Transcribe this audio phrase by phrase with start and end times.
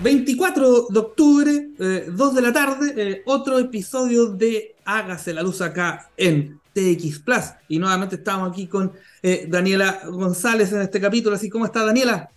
[0.00, 5.62] 24 de octubre, 2 eh, de la tarde, eh, otro episodio de Hágase la Luz
[5.62, 7.44] acá en TX Plus.
[7.68, 11.36] Y nuevamente estamos aquí con eh, Daniela González en este capítulo.
[11.36, 12.28] Así, ¿cómo está Daniela?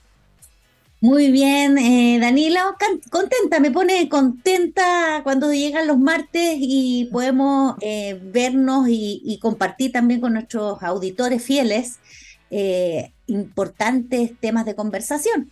[1.01, 1.75] Muy bien,
[2.19, 2.75] Daniela,
[3.09, 7.77] contenta, me pone contenta cuando llegan los martes y podemos
[8.21, 11.99] vernos y, compartir también con nuestros auditores fieles
[13.27, 15.49] importantes temas de conversación.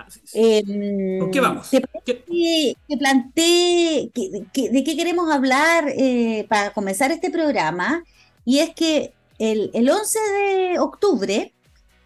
[0.00, 1.70] Ah, ¿Con qué vamos?
[1.70, 8.02] Te, planteé de qué queremos hablar eh, para comenzar este programa,
[8.44, 11.52] y es que el, 11 de octubre,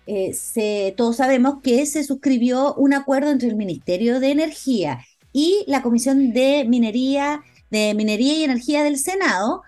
[0.06, 5.82] eh, todos sabemos que se suscribió un acuerdo entre el Ministerio de Energía y la
[5.82, 9.62] Comisión de Minería, de Minería y Energía del Senado,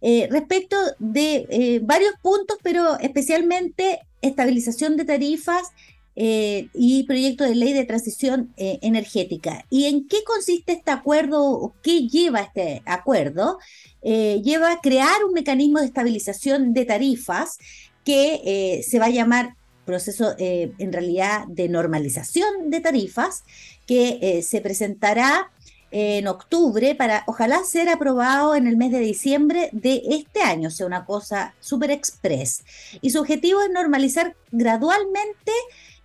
[0.00, 5.72] eh, respecto de varios puntos, pero especialmente estabilización de tarifas
[6.14, 9.64] eh, y proyecto de ley de transición eh, energética.
[9.70, 13.58] ¿Y en qué consiste este acuerdo o qué lleva este acuerdo?
[14.02, 17.56] Eh, lleva a crear un mecanismo de estabilización de tarifas
[18.04, 23.44] que se va a llamar proceso en realidad de normalización de tarifas
[23.86, 25.52] que se presentará
[25.92, 30.70] en octubre para ojalá ser aprobado en el mes de diciembre de este año, o
[30.72, 32.64] sea, una cosa súper express.
[33.02, 35.52] Y su objetivo es normalizar gradualmente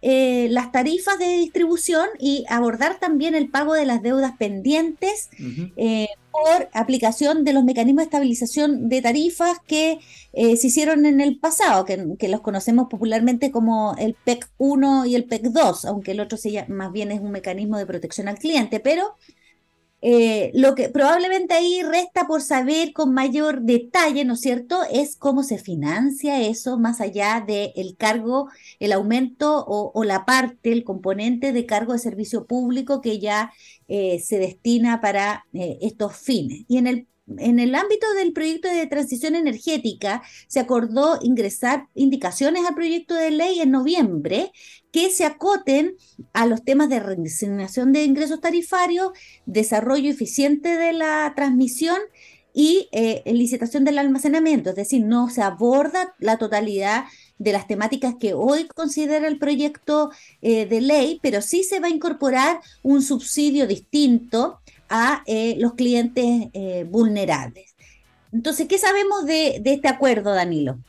[0.01, 5.29] eh, las tarifas de distribución y abordar también el pago de las deudas pendientes
[5.75, 9.99] eh, por aplicación de los mecanismos de estabilización de tarifas que
[10.33, 15.15] eh, se hicieron en el pasado, que, los conocemos popularmente como el PEC 1 y
[15.15, 18.37] el PEC 2, aunque el otro se más bien es un mecanismo de protección al
[18.37, 19.15] cliente, pero
[20.01, 25.15] eh, lo que probablemente ahí resta por saber con mayor detalle, ¿no es cierto?, es
[25.15, 31.51] cómo se financia eso más allá del cargo, el aumento o, la parte, el componente
[31.51, 33.51] de cargo de servicio público que ya
[33.87, 36.65] eh, se destina para eh, estos fines.
[36.67, 42.65] Y en el en el ámbito del proyecto de transición energética, se acordó ingresar indicaciones
[42.65, 44.51] al proyecto de ley en noviembre
[44.91, 45.95] que se acoten
[46.33, 49.11] a los temas de resignación de ingresos tarifarios,
[49.45, 51.97] desarrollo eficiente de la transmisión
[52.53, 54.71] y eh, licitación del almacenamiento.
[54.71, 57.05] Es decir, no se aborda la totalidad
[57.37, 60.09] de las temáticas que hoy considera el proyecto
[60.41, 64.59] eh, de ley, pero sí se va a incorporar un subsidio distinto
[64.89, 67.75] a eh, los clientes eh, vulnerables.
[68.31, 70.79] Entonces, ¿qué sabemos de, este acuerdo, Danilo?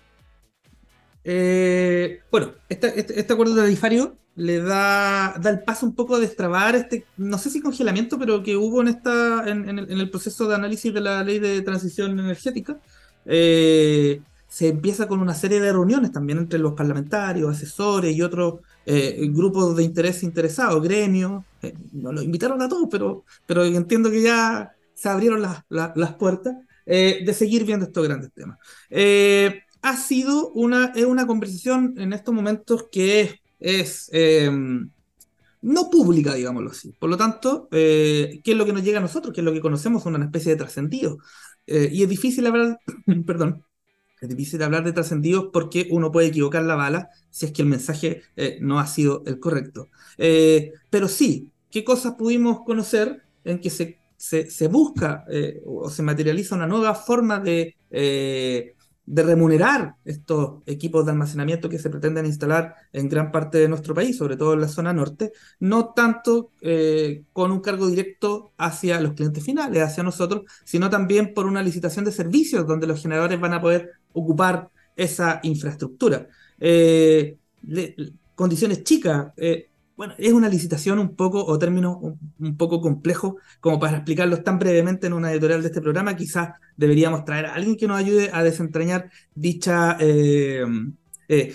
[1.25, 6.20] Eh, bueno, este, este, este, acuerdo tarifario le da, da el paso un poco a
[6.20, 10.54] destrabar este, no sé si congelamiento, pero que hubo en, esta, en, el, proceso de
[10.54, 12.78] análisis de la ley de transición energética.
[13.25, 18.60] se empieza con una serie de reuniones también entre los parlamentarios, asesores y otros
[18.91, 24.10] eh, grupos de interés interesados, gremios, eh, no los invitaron a todos, pero, pero entiendo
[24.10, 26.56] que ya se abrieron las, puertas
[26.87, 28.56] eh, de seguir viendo estos grandes temas.
[29.82, 34.10] ha sido una, una conversación en estos momentos que es,
[35.60, 36.94] no pública, digámoslo así.
[36.99, 39.34] Por lo tanto, ¿qué es lo que nos llega a nosotros?
[39.34, 40.06] ¿Qué es lo que conocemos?
[40.06, 41.19] Una especie de trascendido.
[41.66, 42.78] y es difícil hablar,
[43.26, 43.66] perdón,
[44.20, 47.68] es difícil hablar de trascendidos porque uno puede equivocar la bala si es que el
[47.68, 49.88] mensaje eh, no ha sido el correcto.
[50.16, 56.02] Eh, pero sí, ¿qué cosas pudimos conocer en que se, se, busca eh, o se
[56.02, 62.74] materializa una nueva forma de, de remunerar estos equipos de almacenamiento que se pretenden instalar
[62.92, 66.50] en gran parte de nuestro país, sobre todo en la zona norte, no tanto
[67.32, 72.04] con un cargo directo hacia los clientes finales, hacia nosotros, sino también por una licitación
[72.04, 76.26] de servicios donde los generadores van a poder ocupar esa infraestructura.
[76.58, 77.36] Eh,
[78.34, 79.28] condiciones chicas.
[79.36, 81.98] Eh, bueno, es una licitación un poco, o término
[82.38, 86.16] un, poco complejo, como para explicarlos tan brevemente en una editorial de este programa.
[86.16, 90.64] Quizás deberíamos traer a alguien que nos ayude a desentrañar dicha, eh,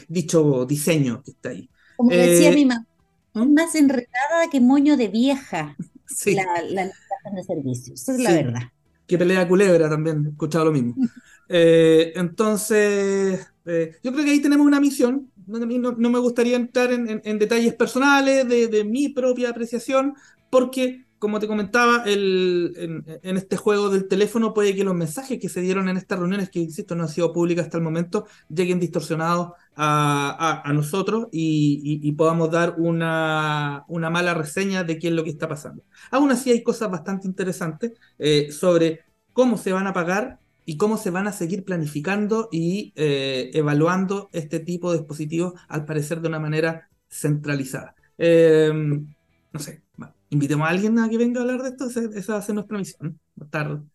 [0.10, 1.70] dicho diseño que está ahí.
[1.96, 2.86] Como decía mi mamá,
[3.34, 3.54] ¿Mm?
[3.54, 5.76] más enredada que moño de vieja
[6.26, 8.02] la, la licitación de servicios.
[8.02, 8.62] Esa es la verdad.
[9.08, 10.96] Que pelea culebra también, he escuchado lo mismo.
[11.50, 15.32] Eh, entonces, eh, yo creo que ahí tenemos una misión.
[15.46, 20.16] No, me gustaría entrar en, detalles personales de, mi propia apreciación,
[20.50, 25.60] porque, como te comentaba, en, este juego del teléfono puede que los mensajes que se
[25.60, 29.50] dieron en estas reuniones, que insisto, no han sido públicas hasta el momento, lleguen distorsionados
[29.76, 35.50] a, nosotros y, podamos dar una, una, mala reseña de qué es lo que está
[35.50, 35.84] pasando.
[36.10, 39.02] Aún así, hay cosas bastante interesantes eh, sobre
[39.34, 44.30] cómo se van a pagar y cómo se van a seguir planificando y eh, evaluando
[44.34, 47.96] este tipo de dispositivos, al parecer de una manera centralizada.
[48.18, 49.14] Em,
[49.52, 49.82] no sé,
[50.30, 52.78] invitemos a alguien a que venga a hablar de esto, esa va a ser nuestra
[52.78, 53.20] misión.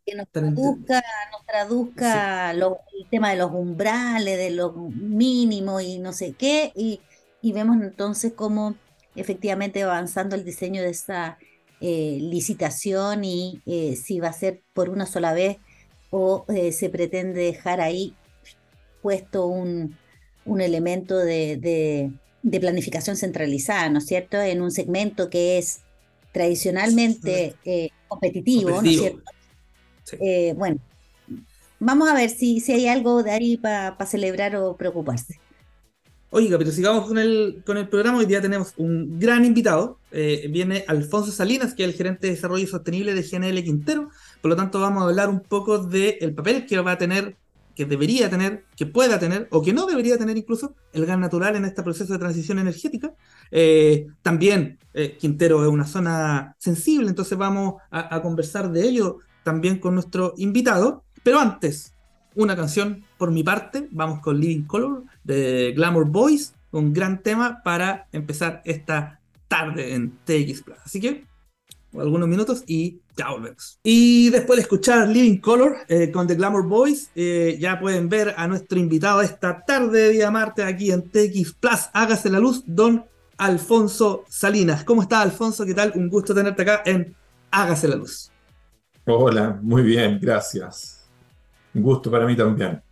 [0.05, 6.13] que nos traduzca, nos traduzca el tema de los umbrales, de los mínimos y no
[6.13, 7.01] sé qué, y,
[7.41, 8.75] y vemos entonces cómo
[9.17, 11.39] efectivamente va avanzando el diseño de esta
[11.81, 15.59] eh, licitación y eh, si va a ser por una sola vez
[16.11, 18.15] o eh, se pretende dejar ahí
[19.03, 19.97] puesto un,
[20.45, 21.57] un elemento de,
[22.43, 24.41] de, planificación centralizada, ¿no es cierto?
[24.41, 25.81] En un segmento que es
[26.33, 27.55] tradicionalmente
[28.09, 29.23] competitivo, ¿no es cierto?
[30.57, 30.79] bueno,
[31.79, 35.39] vamos a ver si, si hay algo de ahí para celebrar o preocuparse.
[36.31, 38.19] Oiga, pero sigamos con el, con el programa.
[38.19, 39.99] Hoy día tenemos un gran invitado.
[40.11, 44.11] Eh, viene Alfonso Salinas, que es el gerente de desarrollo sostenible de GNL Quintero.
[44.43, 47.39] Por lo tanto, vamos a hablar un poco del papel que va a tener,
[47.75, 51.57] que debería tener, que pueda tener, o que no debería tener incluso, el gas natural
[51.57, 53.15] en este proceso de transición energética.
[53.51, 59.21] Eh, también eh, Quintero es una zona sensible, entonces vamos a, a conversar de ello
[59.45, 61.05] también con nuestro invitado.
[61.23, 61.95] Pero antes,
[62.39, 63.89] una canción por mi parte.
[63.91, 70.19] Vamos con Living Color de Glamour Boys, un gran tema para empezar esta tarde en
[70.25, 70.79] TX Plus.
[70.85, 71.27] Así que
[71.95, 73.81] algunos minutos y ya volvemos.
[73.83, 78.35] Y después de escuchar Living Color eh, con The Glamour Boys, eh, ya pueden ver
[78.37, 81.89] a nuestro invitado esta tarde de día martes aquí en TX Plus.
[81.93, 83.05] Hágase la luz, don
[83.37, 84.85] Alfonso Salinas.
[84.85, 85.67] ¿Cómo está Alfonso?
[85.67, 85.93] ¿Qué tal?
[85.97, 87.17] Un gusto tenerte acá en
[87.51, 88.31] Hágase la luz.
[89.07, 90.98] Hola, muy bien, gracias.
[91.75, 92.83] Un gusto para mí también.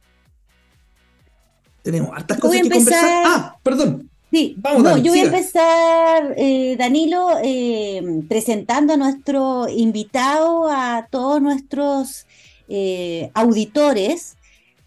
[1.83, 3.23] Tenemos hartas cosas que conversar.
[3.27, 4.11] Ah, perdón.
[4.33, 11.41] Sí, Vamos, yo voy a empezar, eh, Danilo, eh, presentando a nuestro invitado, a todos
[11.41, 12.27] nuestros
[12.69, 14.37] eh, auditores.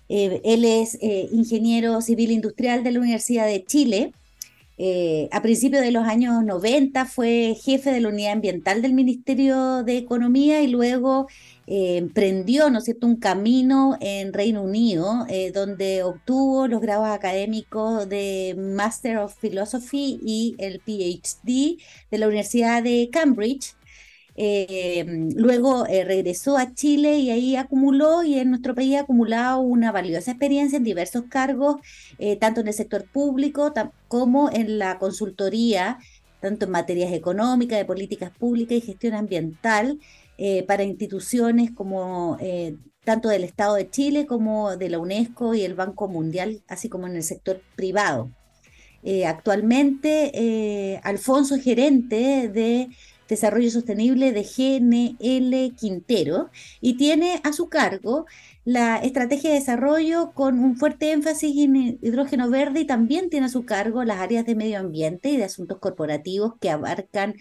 [0.09, 0.97] él es
[1.31, 4.13] ingeniero civil industrial de la Universidad de Chile.
[5.31, 9.97] a principios de los años 90 fue jefe de la unidad ambiental del Ministerio de
[9.97, 11.27] Economía y luego
[11.71, 18.09] eh, emprendió, ¿no es un camino en Reino Unido, eh, donde obtuvo los grados académicos
[18.09, 21.77] de Master of Philosophy y el PhD
[22.09, 23.75] de la Universidad de Cambridge.
[24.35, 25.05] Eh,
[25.35, 30.31] luego regresó a Chile y ahí acumuló y en nuestro país ha acumulado una valiosa
[30.31, 31.75] experiencia en diversos cargos,
[32.39, 33.71] tanto en el sector público
[34.07, 35.99] como en la consultoría,
[36.41, 39.99] tanto en materias económicas, de políticas públicas y gestión ambiental.
[40.41, 45.63] Eh, para instituciones como eh, tanto del Estado de Chile como de la UNESCO y
[45.63, 48.31] el Banco Mundial, así como en el sector privado.
[49.03, 52.87] Eh, actualmente, Alfonso es gerente de
[53.27, 56.49] Desarrollo Sostenible de GNL Quintero
[56.79, 58.25] y tiene a su cargo
[58.63, 63.49] la estrategia de desarrollo con un fuerte énfasis en hidrógeno verde y también tiene a
[63.49, 67.35] su cargo las áreas de medio ambiente y de asuntos corporativos que abarcan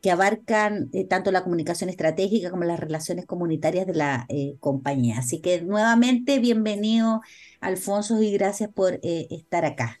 [0.00, 5.18] que abarcan eh, tanto la comunicación estratégica como las relaciones comunitarias de la eh, compañía.
[5.18, 7.20] Así que nuevamente, bienvenido,
[7.60, 9.98] Alfonso, y gracias por eh, estar acá.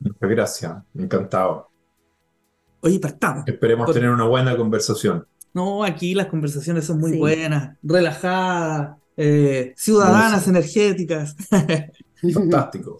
[0.00, 1.68] Muchas gracias, encantado.
[2.80, 3.44] Oye, partamos.
[3.46, 5.26] Esperemos tener una buena conversación.
[5.52, 8.96] No, aquí las conversaciones son muy buenas, relajadas,
[9.74, 11.34] ciudadanas, energéticas.
[12.32, 12.96] Fantástico.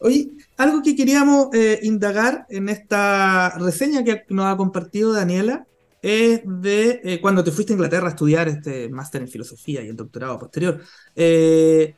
[0.00, 5.66] Oye, algo que queríamos eh, indagar en esta reseña que nos ha compartido Daniela
[6.00, 9.88] es de eh, cuando te fuiste a Inglaterra a estudiar este máster en filosofía y
[9.88, 10.80] el doctorado posterior.
[11.16, 11.96] Eh,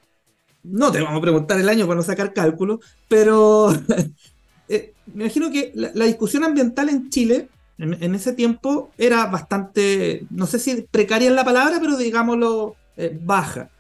[0.63, 3.69] no te vamos a preguntar el año para no sacar cálculo, pero
[4.69, 10.59] me imagino que la, discusión ambiental en Chile en, ese tiempo era bastante, no sé
[10.59, 12.77] si precaria en la palabra, pero digámoslo
[13.23, 13.71] baja.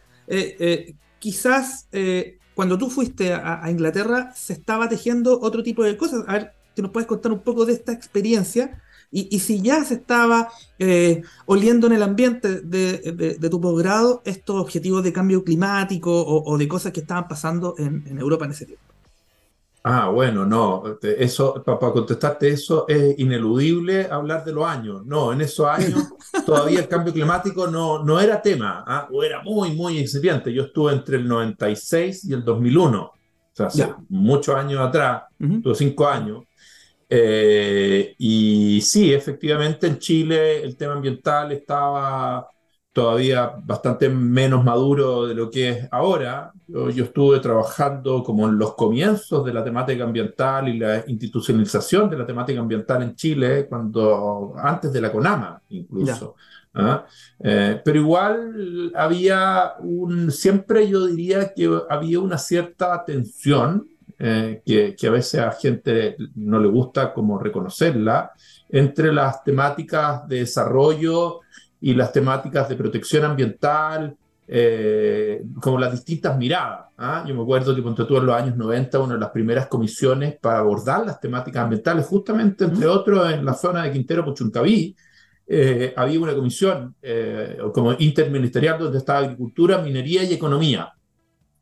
[1.18, 1.86] quizás
[2.60, 6.24] cuando tú fuiste a, Inglaterra se estaba tejiendo otro tipo de cosas.
[6.28, 9.94] A ver, si nos puedes contar un poco de esta experiencia y, si ya se
[9.94, 16.58] estaba eh, oliendo en el ambiente de, tu posgrado estos objetivos de cambio climático o,
[16.58, 18.89] de cosas que estaban pasando en Europa en ese tiempo.
[19.82, 25.06] Ah, bueno, no, eso, para, contestarte eso, es ineludible hablar de los años.
[25.06, 26.08] No, en esos años
[26.46, 29.08] todavía el cambio climático no, no era tema, ¿ah?
[29.10, 30.52] o era muy, muy incipiente.
[30.52, 33.14] Yo estuve entre el 96 y el 2001, o
[33.52, 36.44] sea, hace muchos años atrás, tuve cinco años.
[37.08, 42.46] Eh, y sí, efectivamente en Chile el tema ambiental estaba
[42.92, 46.52] todavía bastante menos maduro de lo que es ahora.
[46.66, 52.18] Yo, estuve trabajando como en los comienzos de la temática ambiental y la institucionalización de
[52.18, 56.34] la temática ambiental en Chile, cuando antes de la CONAMA incluso.
[56.74, 57.04] ¿ah?
[57.38, 64.94] Eh, pero igual había un, siempre yo diría que había una cierta tensión eh, que,
[64.96, 68.32] que, a veces a gente no le gusta como reconocerla,
[68.68, 71.40] entre las temáticas de desarrollo
[71.80, 74.16] y las temáticas de protección ambiental,
[74.52, 76.86] eh, como las distintas miradas.
[76.98, 77.24] ¿ah?
[77.24, 80.58] Yo me acuerdo que ponte en los años 90, una de las primeras comisiones para
[80.58, 84.96] abordar las temáticas ambientales, justamente entre otros en la zona de Quintero Puchuncaví,
[85.46, 90.92] eh, había una comisión eh, como interministerial donde estaba agricultura, minería y economía.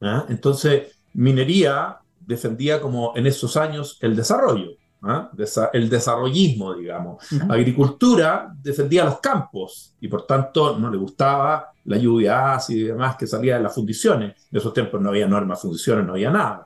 [0.00, 0.24] ¿ah?
[0.30, 4.77] Entonces, minería defendía como en esos años el desarrollo.
[5.02, 5.30] ¿Ah?
[5.72, 7.24] el desarrollismo, digamos.
[7.48, 13.16] Agricultura defendía los campos y por tanto no le gustaba la lluvia ácida y demás
[13.16, 14.34] que salía de las fundiciones.
[14.50, 16.64] En esos tiempos no había normas, fundiciones, no había nada.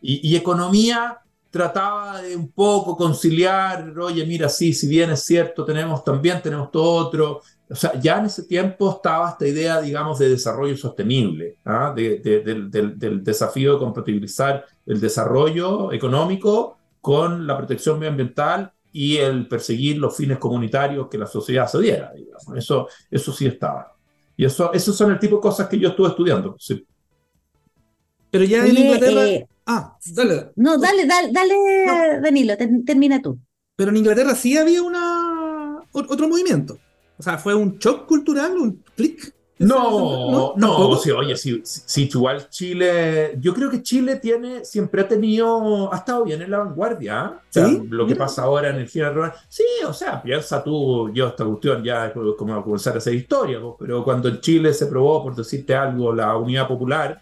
[0.00, 1.18] Y, economía
[1.50, 6.70] trataba de un poco conciliar, oye, mira, sí, si bien es cierto, tenemos también, tenemos
[6.70, 7.42] todo otro.
[7.68, 11.92] O sea, ya en ese tiempo estaba esta idea, digamos, de desarrollo sostenible, ¿ah?
[11.94, 19.98] del, del desafío de compatibilizar el desarrollo económico con la protección medioambiental y el perseguir
[19.98, 22.12] los fines comunitarios que la sociedad se diera.
[22.14, 22.56] Digamos.
[22.56, 23.94] Eso, eso sí estaba.
[24.36, 26.56] Y eso, esos son el tipo de cosas que yo estuve estudiando.
[26.58, 26.86] Sí.
[28.30, 29.26] Pero ya en Inglaterra...
[29.26, 30.52] Eh, ah, dale.
[30.56, 32.54] No, dale, dale, dale Danilo,
[32.86, 33.38] termina tú.
[33.76, 36.78] Pero en Inglaterra sí había una otro movimiento.
[37.18, 39.34] O sea, fue un shock cultural, un clic.
[39.62, 45.08] No, no, sí, oye, sí, sí, igual Chile, yo creo que Chile tiene, siempre ha
[45.08, 47.40] tenido, ha estado bien en la vanguardia.
[47.48, 47.82] ¿Sí?
[47.88, 49.32] Lo que pasa ahora en el rural.
[49.48, 53.58] Sí, o sea, piensa tú, yo esta cuestión ya es como comenzar a hacer historia,
[53.78, 57.20] pero cuando en Chile se probó, por decirte algo, la unidad popular,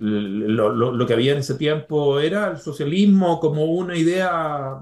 [0.00, 4.80] lo, lo, que había en ese tiempo era el socialismo como una idea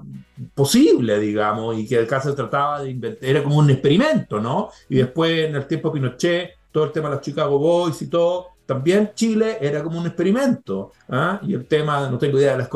[0.53, 4.69] posible, digamos, y que acá se trataba de inventar, era como un experimento, ¿no?
[4.89, 8.49] Y después en el tiempo Pinochet todo el tema de los Chicago Boys y todo,
[8.67, 10.91] también Chile era como un experimento.
[11.09, 11.39] ¿ah?
[11.41, 12.69] Y el tema, no tengo idea de las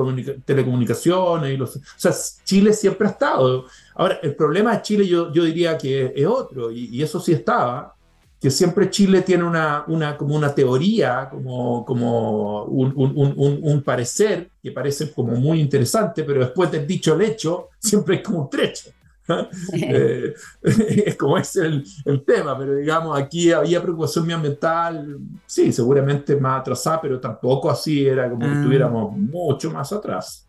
[0.43, 1.53] telecomunicaciones.
[1.53, 2.11] Y los, o sea,
[2.43, 3.65] Chile siempre ha estado.
[3.93, 7.93] Ahora, el problema de Chile yo, yo diría que es otro, y, eso sí estaba,
[8.39, 13.83] que siempre Chile tiene una, una, como una teoría, como, como un, un, un, un,
[13.83, 18.39] parecer que parece como muy interesante, pero después del dicho el hecho, siempre es como
[18.39, 18.89] un trecho.
[19.73, 20.33] Eh,
[21.05, 26.61] es como es el, el, tema, pero digamos, aquí había preocupación ambiental, sí, seguramente más
[26.61, 28.57] atrasada, pero tampoco así era como que ah.
[28.57, 30.47] estuviéramos mucho más atrás.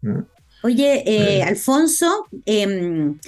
[0.00, 0.20] ¿Mm?
[0.64, 3.18] Oye, eh, Alfonso, em,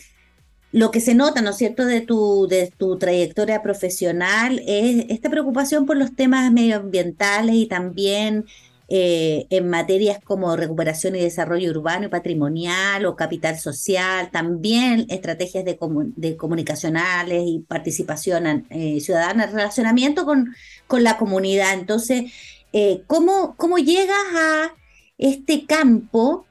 [0.73, 5.31] lo que se nota, ¿no es cierto?, de tu, de tu trayectoria profesional es esta
[5.31, 8.45] preocupación por los temas medioambientales y también
[8.89, 15.65] eh, en materias como recuperación y desarrollo urbano y patrimonial o capital social, también estrategias
[15.65, 20.55] de, comunicacionales y participación eh, ciudadana, relacionamiento con,
[20.87, 21.73] con, la comunidad.
[21.73, 22.31] Entonces,
[22.75, 24.75] eh, ¿cómo, ¿cómo, llegas a
[25.17, 26.47] este campo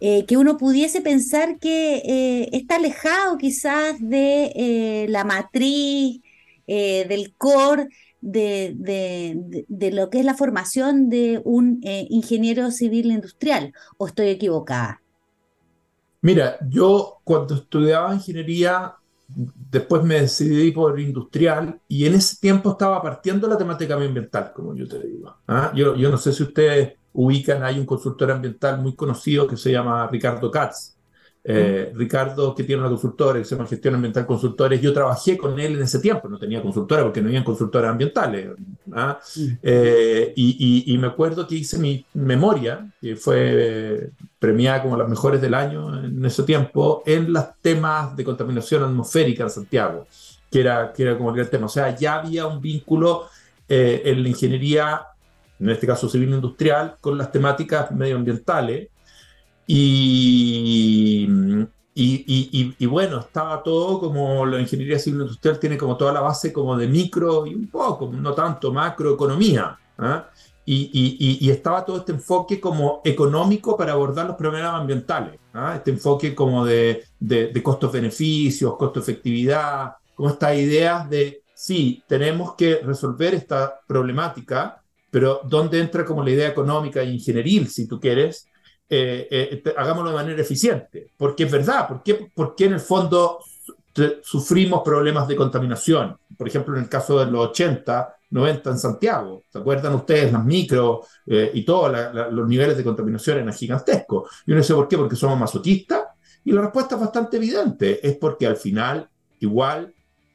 [0.00, 6.20] que uno pudiese pensar que está alejado quizás de la matriz,
[6.66, 7.88] del core?
[8.20, 8.74] De,
[9.68, 15.02] de, lo que es la formación de un eh, ingeniero civil industrial, o estoy equivocada?
[16.20, 18.94] Mira, yo cuando estudiaba ingeniería,
[19.28, 24.74] después me decidí por industrial y en ese tiempo estaba partiendo la temática ambiental, como
[24.74, 25.36] yo te digo.
[25.46, 25.72] ¿ah?
[25.74, 29.72] Yo, yo no sé si ustedes ubican, hay un consultor ambiental muy conocido que se
[29.72, 30.97] llama Ricardo Katz.
[31.50, 35.58] Eh, Ricardo, que tiene una consultora que se llama Gestión Ambiental Consultores, yo trabajé con
[35.58, 38.50] él en ese tiempo, no tenía consultora porque no había consultoras ambientales.
[38.92, 39.18] ¿ah?
[39.62, 45.40] Eh, y, y, me acuerdo que hice mi memoria, que fue premiada como las mejores
[45.40, 50.06] del año en ese tiempo, en los temas de contaminación atmosférica en Santiago,
[50.50, 51.64] que era, que era como el tema.
[51.64, 53.24] O sea, ya había un vínculo
[53.66, 55.00] eh, en la ingeniería,
[55.58, 58.88] en este caso civil industrial, con las temáticas medioambientales
[59.70, 61.28] y,
[61.94, 66.54] y, y, bueno, estaba todo como la ingeniería civil industrial tiene como toda la base
[66.54, 69.78] como de micro y un poco, no tanto macroeconomía.
[69.98, 70.30] ¿ah?
[70.64, 75.38] Y, estaba todo este enfoque como económico para abordar los problemas ambientales.
[75.52, 75.74] ¿ah?
[75.76, 82.76] Este enfoque como de, de, de costos-beneficios, costo-efectividad, como estas ideas de, sí, tenemos que
[82.76, 88.47] resolver esta problemática, pero ¿dónde entra como la idea económica e ingenieril, si tú quieres?
[88.90, 93.40] Eh, eh, hagámoslo de manera eficiente, porque es verdad, porque, porque en el fondo
[94.22, 99.42] sufrimos problemas de contaminación, por ejemplo en el caso de los 80, 90 en Santiago,
[99.50, 101.94] ¿se acuerdan ustedes las micro eh, y todos
[102.30, 104.30] los niveles de contaminación eran gigantescos?
[104.46, 106.04] Yo no sé por qué, porque somos masoquistas,
[106.44, 109.06] y la respuesta es bastante evidente, es porque al final
[109.40, 109.92] igual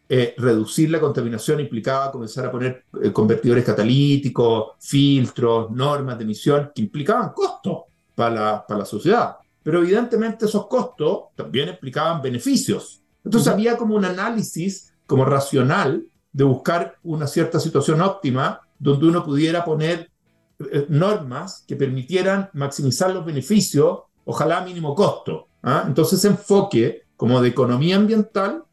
[0.09, 2.83] eh, reducir la contaminación implicaba comenzar a poner
[3.13, 9.37] convertidores catalíticos, filtros, normas de emisión que implicaban costos para la, para la sociedad.
[9.61, 13.01] Pero evidentemente esos costos también implicaban beneficios.
[13.23, 19.23] Entonces había como un análisis como racional de buscar una cierta situación óptima donde uno
[19.23, 20.11] pudiera poner
[20.71, 25.47] eh, normas que permitieran maximizar los beneficios, ojalá a mínimo costo.
[25.61, 25.83] ¿ah?
[25.87, 28.63] Entonces ese enfoque como de economía ambiental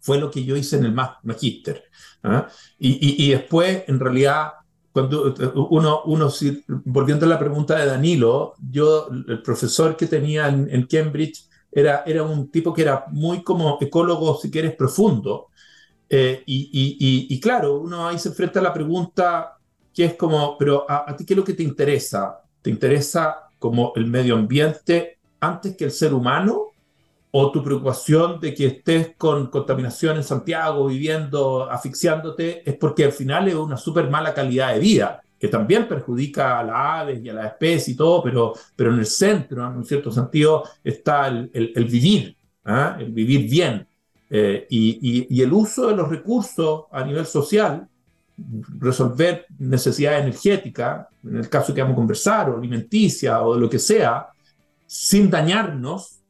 [0.00, 1.84] fue lo que yo hice en el magíster.
[2.22, 2.48] ¿ah?
[2.78, 4.52] Y, después, en realidad,
[4.96, 5.34] cuando
[5.68, 6.32] uno, uno,
[6.86, 12.22] volviendo a la pregunta de Danilo, yo, el profesor que tenía en, Cambridge, era, era
[12.22, 15.48] un tipo que era muy como ecólogo, si quieres, profundo.
[16.08, 19.58] Eh, y, y, claro, uno ahí se enfrenta a la pregunta
[19.92, 22.40] que es como, pero ¿a, ¿a, ti qué es lo que te interesa?
[22.62, 26.68] ¿Te interesa como el medio ambiente antes que el ser humano?
[27.30, 33.12] O tu preocupación de que estés con contaminación en Santiago, viviendo, asfixiándote, es porque al
[33.12, 37.28] final es una súper mala calidad de vida, que también perjudica a las aves y
[37.28, 41.28] a las especies y todo, pero, pero en el centro, en un cierto sentido, está
[41.28, 42.96] el, el, vivir, ¿ah?
[42.98, 43.86] el vivir bien.
[44.30, 47.86] Eh, y, y, el uso de los recursos a nivel social,
[48.78, 53.70] resolver necesidades energéticas, en el caso que vamos a conversar, o alimenticia, o de lo
[53.70, 54.26] que sea,
[54.86, 56.20] sin dañarnos,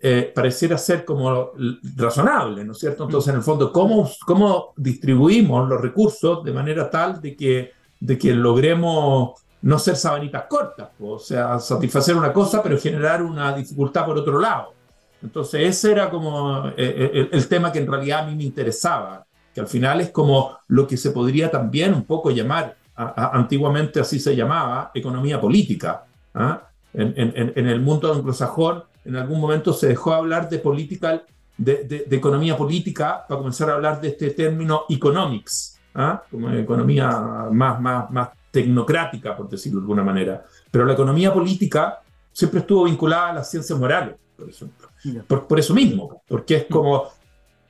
[0.00, 1.50] eh, pareciera ser como
[1.96, 3.04] razonable, ¿no es cierto?
[3.04, 8.16] Entonces, en el fondo, ¿cómo, cómo distribuimos los recursos de manera tal de que, de
[8.16, 14.06] que logremos no ser sabanitas cortas, o sea, satisfacer una cosa, pero generar una dificultad
[14.06, 14.74] por otro lado.
[15.20, 19.26] Entonces, ese era como eh, eh, el, tema que en realidad a mí me interesaba,
[19.52, 24.20] que al final es como lo que se podría también un poco llamar, antiguamente así
[24.20, 26.04] se llamaba, economía política.
[26.34, 26.67] ¿ah?
[26.94, 31.22] En, en, en, el mundo anglosajón en algún momento se dejó hablar de política,
[31.56, 36.22] de, economía política, para comenzar a hablar de este término economics, ¿ah?
[36.30, 37.08] como economía
[37.50, 40.44] más, más, más tecnocrática, por decirlo de alguna manera.
[40.70, 42.00] Pero la economía política
[42.32, 44.88] siempre estuvo vinculada a las ciencias morales, por ejemplo.
[45.26, 47.04] Por, eso mismo, porque es como,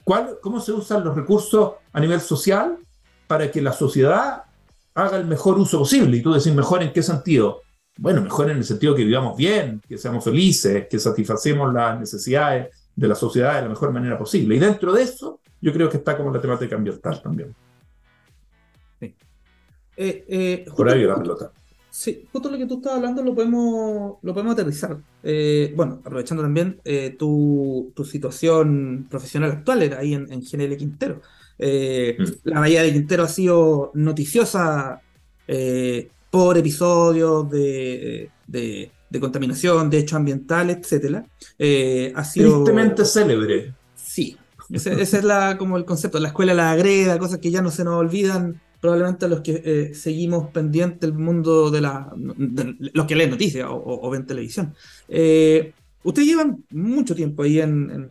[0.03, 2.79] ¿cuál, ¿cómo se usan los recursos a nivel social
[3.27, 4.45] para que la sociedad
[4.95, 6.17] haga el mejor uso posible?
[6.17, 7.61] Y tú decís, ¿mejor en qué sentido?
[7.99, 12.69] Bueno, mejor en el sentido que vivamos bien, que seamos felices, que satisfacemos las necesidades
[12.95, 14.55] de la sociedad de la mejor manera posible.
[14.55, 17.55] Y dentro de eso, yo creo que está como la temática ambiental también.
[19.01, 19.17] Sí.
[19.97, 21.51] Eh, eh, Por ahí la pelota.
[21.91, 24.97] Sí, justo lo que tú estabas hablando lo podemos, lo podemos aterrizar.
[25.25, 26.81] Eh, bueno, aprovechando también
[27.19, 31.21] tu, tu, situación profesional actual ahí en, en GNL Quintero.
[31.59, 32.23] Mm.
[32.45, 35.03] La Bahía de Quintero ha sido noticiosa
[36.39, 41.25] por episodios de, de, contaminación, de hechos ambientales, etc.
[41.59, 42.63] Eh, ha sido...
[42.63, 43.75] Tristemente célebre.
[43.97, 44.37] Sí,
[44.71, 46.21] ese, es la, como el concepto.
[46.21, 49.63] La escuela la agreda, cosas que ya no se nos olvidan probablemente a los que
[49.65, 54.73] eh, seguimos pendientes del mundo de la los que leen noticias o, ven televisión.
[55.09, 55.73] Eh,
[56.05, 58.11] ustedes llevan mucho tiempo ahí en,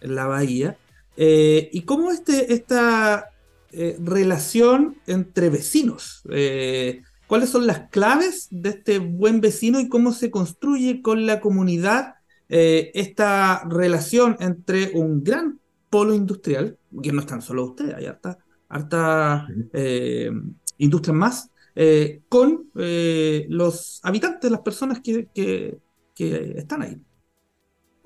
[0.00, 0.76] la bahía.
[1.16, 3.30] Eh, ¿Y cómo este, esta
[3.98, 6.22] relación entre vecinos?
[7.26, 12.14] Cuáles son las claves de este buen vecino y cómo se construye con la comunidad
[12.48, 15.58] eh, esta relación entre un gran
[15.88, 20.30] polo industrial, que no están solo ustedes, hay harta, harta eh,
[20.78, 25.78] industrias más, eh, con los habitantes, las personas que, que,
[26.56, 27.00] están ahí.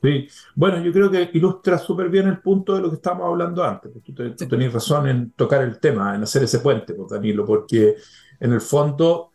[0.01, 3.65] Sí, bueno, yo creo que ilustra súper bien el punto de lo que estábamos hablando
[3.65, 3.91] antes.
[4.05, 4.15] Tú,
[4.47, 7.97] tenías razón en tocar el tema, en hacer ese puente, pues, Danilo, porque
[8.41, 9.31] en el fondo,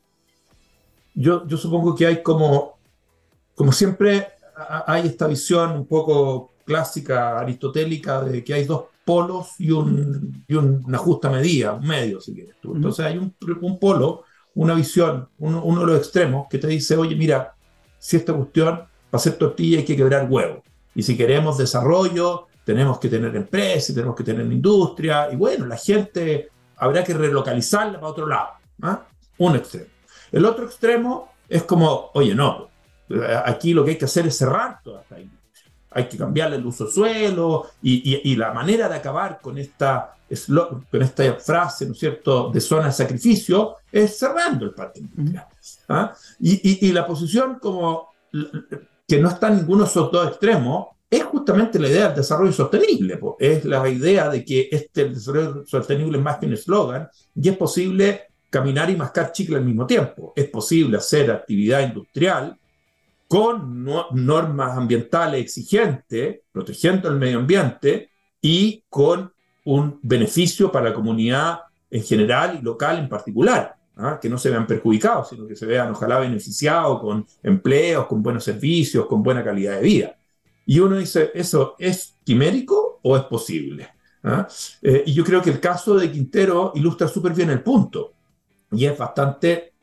[1.13, 2.78] yo, yo supongo que hay como,
[3.56, 4.28] como siempre,
[4.88, 10.56] hay esta visión un poco clásica, aristotélica, de que hay dos polos y, un, y
[10.56, 12.76] una justa medida, un medio, si quieres tú.
[12.76, 14.24] Entonces hay un, un polo,
[14.56, 17.54] una visión, uno, uno, de los extremos, que te dice, oye, mira,
[18.00, 18.76] si esta cuestión,
[19.10, 20.63] para hacer tortilla hay que quebrar huevo.
[20.96, 25.78] Y si queremos desarrollo, tenemos que tener empresas, tenemos que tener industria, y bueno, la
[25.78, 28.62] gente habrá que relocalizarla para otro lado.
[28.81, 29.05] ¿Ah?
[29.38, 29.88] Un extremo.
[30.31, 32.69] El otro extremo es como, oye, no,
[33.45, 35.71] aquí lo que hay que hacer es cerrar toda esta industria.
[35.91, 40.15] Hay que cambiarle el uso suelo y, la manera de acabar con esta,
[40.47, 45.45] con esta frase, ¿no es cierto?, de zona de sacrificio es cerrando el parque industrial.
[45.89, 46.13] ¿ah?
[46.39, 48.09] Y, la posición como
[49.07, 52.51] que no está en ninguno de esos dos extremos es justamente la idea del desarrollo
[52.51, 53.19] sostenible.
[53.38, 57.55] Es la idea de que este desarrollo sostenible es más que un eslogan y es
[57.55, 60.32] posible caminar y mascar chicle al mismo tiempo.
[60.36, 62.56] Es posible hacer actividad industrial
[63.28, 69.34] con normas ambientales exigentes, protegiendo el medio ambiente y con
[69.66, 73.76] un beneficio para la comunidad en general y local en particular.
[73.98, 74.20] ¿ah?
[74.22, 78.44] que no se vean perjudicados, sino que se vean ojalá beneficiados con empleos, con buenos
[78.44, 80.16] servicios, con buena calidad de vida.
[80.68, 83.89] Y uno dice, ¿eso es quimérico o es posible?
[84.22, 84.48] ¿Ah?
[84.84, 88.12] Eh, y yo creo que el caso de Quintero ilustra súper bien el punto.
[88.73, 89.73] Y es bastante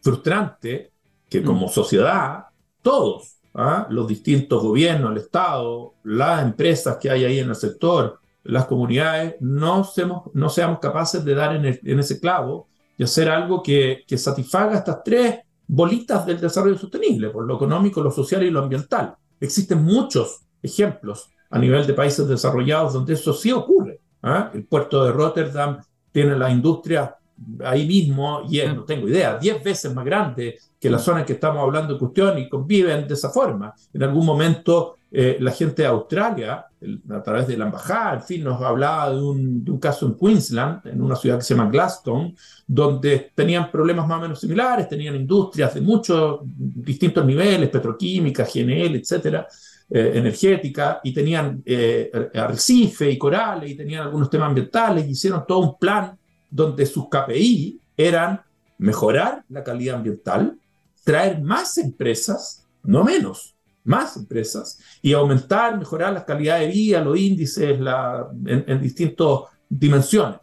[0.00, 0.92] frustrante
[1.28, 1.70] que como mm.
[1.70, 2.44] sociedad,
[2.82, 3.86] todos, ¿ah?
[3.90, 9.36] los distintos gobiernos, el Estado, las empresas que hay ahí en el sector, las comunidades,
[9.40, 14.04] no seamos, no seamos capaces de dar en, en ese clavo y hacer algo que,
[14.06, 18.60] que satisfaga estas tres bolitas del desarrollo sostenible, por lo económico, lo social y lo
[18.60, 19.14] ambiental.
[19.38, 24.00] Existen muchos ejemplos a nivel de países desarrollados donde eso sí ocurre.
[24.22, 24.50] ¿ah?
[24.52, 25.78] El puerto de Rotterdam
[26.12, 27.16] tiene la industria
[27.64, 31.26] ahí mismo y es, no tengo idea, 10 veces más grande que la zona en
[31.26, 33.74] que estamos hablando de cuestión y conviven de esa forma.
[33.92, 36.66] En algún momento eh, la gente de Australia,
[37.10, 40.14] a través de la embajada, en fin, nos hablaba de un, de un, caso en
[40.14, 42.34] Queensland, en una ciudad que se llama Glaston,
[42.66, 48.94] donde tenían problemas más o menos similares, tenían industrias de muchos distintos niveles, petroquímica, GNL,
[48.94, 49.48] etcétera,
[49.90, 55.44] eh, energética, y tenían eh, arrecife y corales, y tenían algunos temas ambientales, y hicieron
[55.46, 56.16] todo un plan
[56.50, 58.42] donde sus KPI eran
[58.78, 60.58] mejorar la calidad ambiental,
[61.04, 67.18] traer más empresas, no menos, más empresas, y aumentar, mejorar la calidad de vida, los
[67.18, 70.40] índices la, en, distintas dimensiones.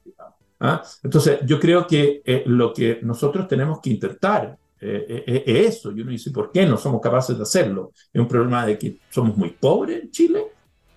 [0.60, 0.84] ¿ah?
[1.04, 5.92] Entonces, yo creo que eh, lo que nosotros tenemos que intentar eh, eh, es eso.
[5.92, 7.92] Y uno dice, ¿por qué no somos capaces de hacerlo?
[8.14, 10.44] Es un problema de que somos muy pobres en Chile.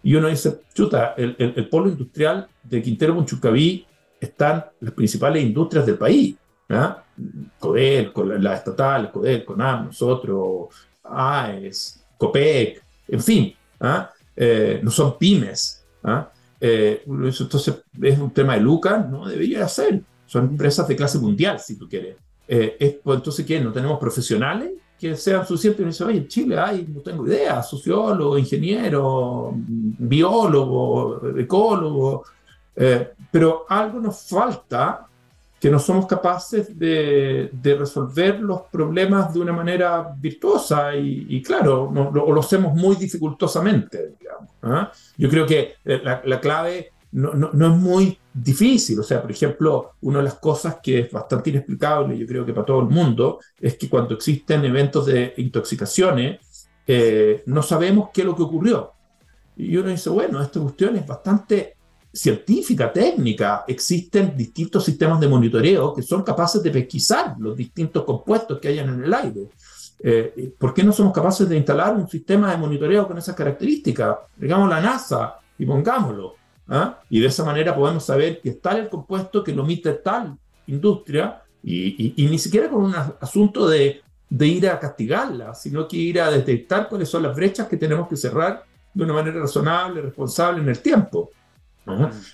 [0.03, 3.87] Y uno dice, chuta, el, polo industrial de Quintero Munchucaví
[4.21, 6.37] están las principales industrias del país.
[6.69, 7.03] ¿ah?
[7.59, 10.69] Codelco, la, estatal, Codelco, NAM, nosotros,
[11.05, 14.11] AES, COPEC, en fin, ¿ah?
[14.37, 15.85] eh, no son pymes.
[16.05, 16.31] ¿ah?
[16.61, 20.03] Eh, entonces es un tema de lucas, no debería ser.
[20.27, 22.17] Son empresas de clase mundial, si tú quieres.
[22.47, 23.61] Eh, es, pues, entonces, ¿qué?
[23.61, 26.01] ¿No tenemos profesionales que sean suficientes?
[26.01, 32.25] Y oye, en Chile hay, no tengo idea, sociólogo, ingeniero, biólogo, ecólogo,
[32.83, 35.07] eh, pero algo nos falta
[35.61, 42.11] que no somos capaces de, resolver los problemas de una manera virtuosa y, claro, no,
[42.11, 44.15] lo, lo, hacemos muy dificultosamente.
[44.63, 44.91] ¿ah?
[45.19, 48.99] Yo creo que eh, la, clave no, no, es muy difícil.
[48.99, 52.55] O sea, por ejemplo, una de las cosas que es bastante inexplicable, yo creo que
[52.55, 58.23] para todo el mundo, es que cuando existen eventos de intoxicaciones, eh, no sabemos qué
[58.23, 58.93] es lo que ocurrió.
[59.59, 61.77] Y uno dice, bueno, esta cuestión es bastante
[62.13, 68.59] científica, técnica, existen distintos sistemas de monitoreo que son capaces de pesquisar los distintos compuestos
[68.59, 69.49] que hayan en el aire.
[70.03, 74.17] Eh, ¿Por qué no somos capaces de instalar un sistema de monitoreo con esas características?
[74.37, 76.35] Digamos la NASA y pongámoslo.
[76.69, 77.01] ¿ah?
[77.09, 81.43] Y de esa manera podemos saber que está el compuesto que lo emite tal industria
[81.63, 86.21] y, y, ni siquiera con un asunto de, de ir a castigarla, sino que ir
[86.21, 90.63] a detectar cuáles son las brechas que tenemos que cerrar de una manera razonable, responsable
[90.63, 91.31] en el tiempo.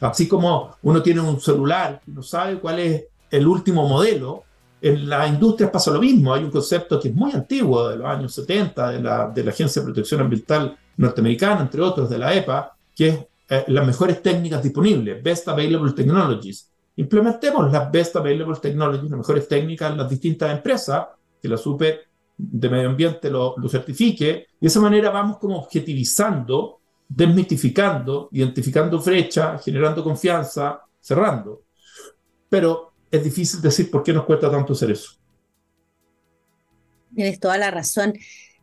[0.00, 4.44] Así como uno tiene un celular y no sabe cuál es el último modelo,
[4.80, 6.32] en la industria pasa lo mismo.
[6.32, 9.86] Hay un concepto que es muy antiguo, de los años 70, de la, Agencia de
[9.86, 15.22] Protección Ambiental norteamericana, entre otros de la EPA, que es eh, las mejores técnicas disponibles,
[15.22, 16.70] Best Available Technologies.
[16.96, 21.06] Implementemos las Best Available Technologies, las mejores técnicas en las distintas empresas,
[21.40, 22.00] que la Super
[22.38, 26.75] de Medio Ambiente lo, lo certifique, de esa manera vamos como objetivizando
[27.08, 31.62] desmitificando, identificando brecha, generando confianza, cerrando.
[32.48, 35.12] Pero es difícil decir por qué nos cuesta tanto hacer eso.
[37.14, 38.14] Tienes toda la razón.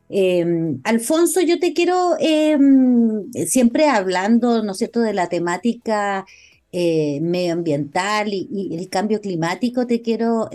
[0.10, 6.26] Em, Alfonso, yo te quiero, em, siempre hablando, ¿no es cierto?, de la temática
[6.72, 10.50] eh, medioambiental y, el cambio climático, te quiero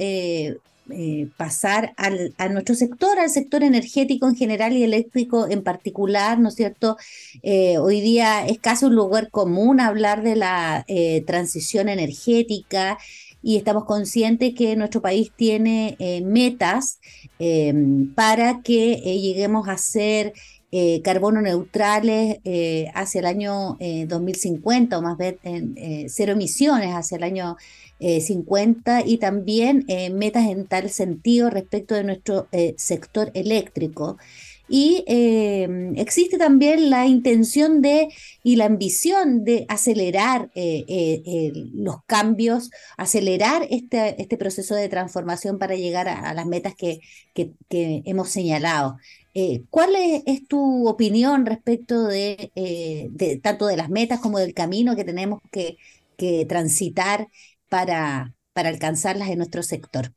[0.91, 5.63] eh, eh, pasar al, a nuestro sector, al sector energético en general y eléctrico en
[5.63, 6.97] particular, ¿no es cierto?
[7.43, 12.99] Eh, hoy día es casi un lugar común hablar de la eh, transición energética
[13.43, 16.99] y estamos conscientes que nuestro país tiene metas
[18.17, 20.33] para que lleguemos a ser
[21.05, 22.39] carbono neutrales
[22.95, 25.39] hacia el año 2050 o más bien
[26.09, 27.57] cero emisiones hacia el año
[28.01, 34.19] 50 eh, y también eh, metas en tal sentido respecto de nuestro eh, sector eléctrico.
[34.71, 35.03] Y
[35.97, 38.09] existe también la intención de
[38.43, 40.51] y la ambición de acelerar
[41.73, 47.01] los cambios, acelerar este, este proceso de transformación para llegar a, las metas que,
[47.33, 48.99] que, hemos señalado.
[49.33, 54.97] Eh, ¿Cuál es, tu opinión respecto de, de, tanto de las metas como del camino
[54.97, 55.79] que tenemos que,
[56.19, 57.29] que transitar
[57.69, 60.13] para, para alcanzarlas en nuestro sector?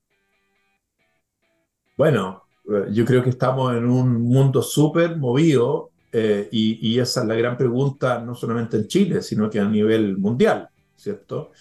[1.98, 2.44] Bueno,
[2.92, 7.58] yo creo que estamos en un mundo súper movido eh, y, esa es la gran
[7.58, 11.52] pregunta, no solamente en Chile, sino que a nivel mundial, ¿cierto?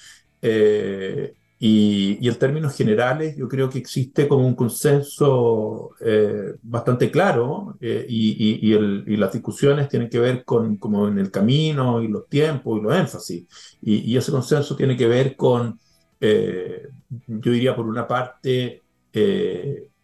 [0.42, 7.76] Eh, y, en términos generales, yo creo que existe como un consenso eh, bastante claro
[7.80, 12.78] y, y, las discusiones tienen que ver con como en el camino y los tiempos
[12.78, 13.46] y los énfasis.
[13.82, 15.78] Y, ese consenso tiene que ver con,
[16.18, 18.82] yo diría por una parte,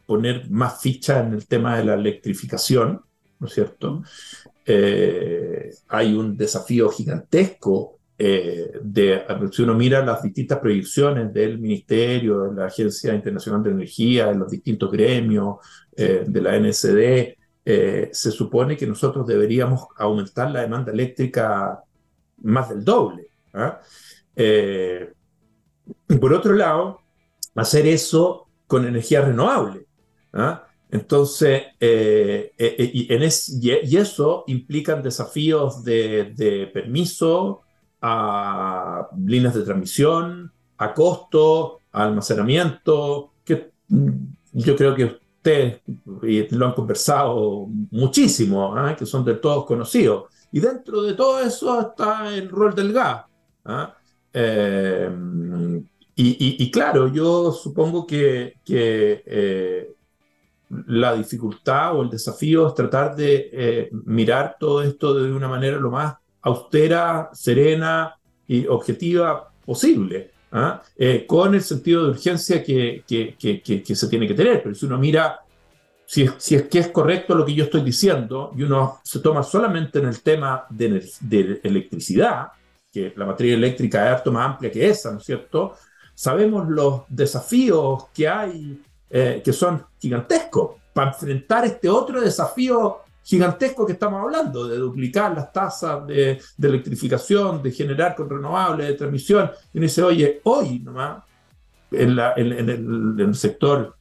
[0.07, 3.01] poner más ficha en el tema de la electrificación,
[3.39, 4.03] ¿no es cierto?
[4.65, 8.73] Eh, hay un desafío gigantesco eh,
[9.53, 14.37] si uno mira las distintas proyecciones del Ministerio, de la Agencia Internacional de Energía, de
[14.37, 15.57] los distintos gremios,
[15.97, 21.83] eh, de la NSD, se supone que nosotros deberíamos aumentar la demanda eléctrica
[22.43, 23.27] más del doble.
[23.55, 23.81] ¿ah?
[26.21, 27.01] por otro lado,
[27.57, 29.87] hacer eso con energía renovable.
[30.33, 30.67] ¿ah?
[30.91, 37.63] Entonces, eh, eh, eh, y, y, eso implica desafíos de, permiso,
[38.01, 44.11] a líneas de transmisión, a costo, a almacenamiento, que mm,
[44.53, 45.81] yo creo que ustedes
[46.51, 48.97] lo han conversado muchísimo, ¿ah?
[48.97, 50.25] que son de todos conocidos.
[50.53, 53.25] Y dentro de todo eso está el rol del gas.
[53.65, 53.95] ¿ah?
[56.15, 59.97] y, claro, yo supongo que, que
[60.69, 65.79] la dificultad o el desafío es tratar de eh, mirar todo esto de una manera
[65.79, 70.81] lo más austera, serena y objetiva posible, ¿ah?
[70.97, 74.63] eh, con el sentido de urgencia que, que, que, se tiene que tener.
[74.63, 75.41] Pero si uno mira
[76.07, 79.43] si, si, es que es correcto lo que yo estoy diciendo y uno se toma
[79.43, 82.53] solamente en el tema de, de electricidad,
[82.93, 85.75] que la materia eléctrica es harto más amplia que esa, ¿no es cierto?
[86.15, 88.81] Sabemos los desafíos que hay
[89.11, 95.35] eh, que son gigantescos, para enfrentar este otro desafío gigantesco que estamos hablando, de duplicar
[95.35, 99.51] las tasas de, electrificación, de generar con renovables, de transmisión.
[99.75, 101.25] Y uno dice, oye, hoy nomás,
[101.91, 102.17] en,
[103.19, 103.97] el, sector,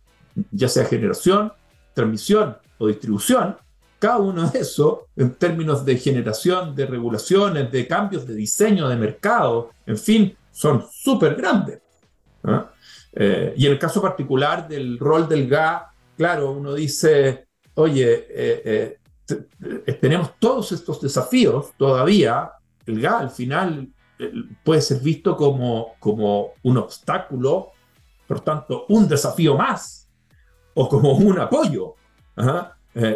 [0.51, 1.51] ya sea generación,
[1.95, 3.57] transmisión o distribución,
[3.97, 8.95] cada uno de esos, en términos de generación, de regulaciones, de cambios de diseño de
[8.95, 11.79] mercado, en fin, son súper grandes.
[12.43, 12.69] ¿ah?
[13.11, 15.85] Eh, y en el caso particular del rol del gas,
[16.15, 18.97] claro, uno dice, oye, eh, eh,
[19.99, 22.51] tenemos todos estos desafíos todavía,
[22.85, 23.89] el gas al final
[24.63, 27.71] puede ser visto como, como un obstáculo,
[28.27, 30.07] por tanto, un desafío más,
[30.73, 31.95] o como un apoyo.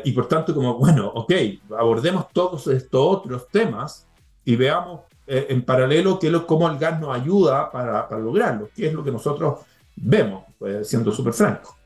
[0.04, 1.32] y por tanto, como, bueno, ok,
[1.78, 4.08] abordemos todos estos otros temas
[4.44, 8.94] y veamos en paralelo qué cómo el gas nos ayuda para, para lograrlo, qué es
[8.94, 9.60] lo que nosotros
[9.96, 11.78] vemos, pues, siendo súper franco.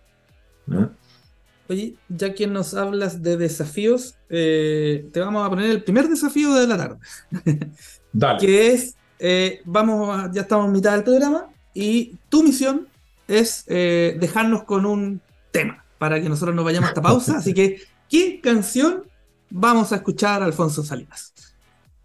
[1.69, 6.53] Oye, ya que nos hablas de desafíos, eh, te vamos a poner el primer desafío
[6.53, 6.97] de la tarde.
[8.13, 8.39] Dale.
[8.39, 12.87] Que es, eh, vamos, ya estamos en mitad del programa y tu misión
[13.27, 15.21] es eh, dejarnos con un
[15.51, 17.37] tema para que nosotros nos vayamos a esta pausa.
[17.37, 19.03] Así que, ¿qué canción
[19.49, 21.33] vamos a escuchar, Alfonso Salinas?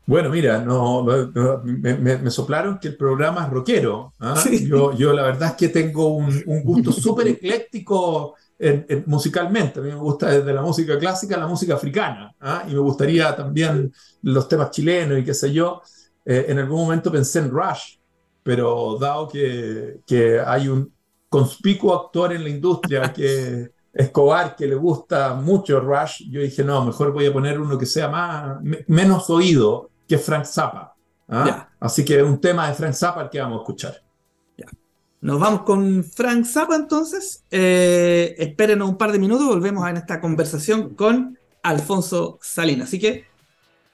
[0.07, 4.15] Bueno, mira, no, me, soplaron que el programa es rockero.
[4.21, 4.43] ¿ah?
[4.65, 8.35] Yo, yo la verdad es que tengo un, gusto súper ecléctico
[9.07, 9.81] musicalmente.
[9.81, 12.35] A mí me gusta desde la música clásica a la música africana.
[12.41, 12.65] ¿ah?
[12.69, 13.93] Y me gustaría también
[14.23, 15.83] los temas chilenos y qué sé yo.
[16.25, 17.97] Eh, en algún momento pensé en Rush,
[18.43, 20.93] pero dado que, que hay un
[21.29, 26.85] conspicuo actor en la industria que Escobar, que le gusta mucho Rush, yo dije, no,
[26.85, 30.95] mejor voy a poner uno que sea más, menos oído que Frank Zappa.
[31.29, 31.69] ¿ah?
[31.81, 34.08] Así que un tema de Frank Zappa el que vamos a escuchar.
[35.21, 37.43] Nos vamos con Frank Zappa entonces.
[37.51, 42.89] Eh, espérenos un par de minutos, volvemos a esta conversación con Alfonso Salinas.
[42.89, 43.25] Así que,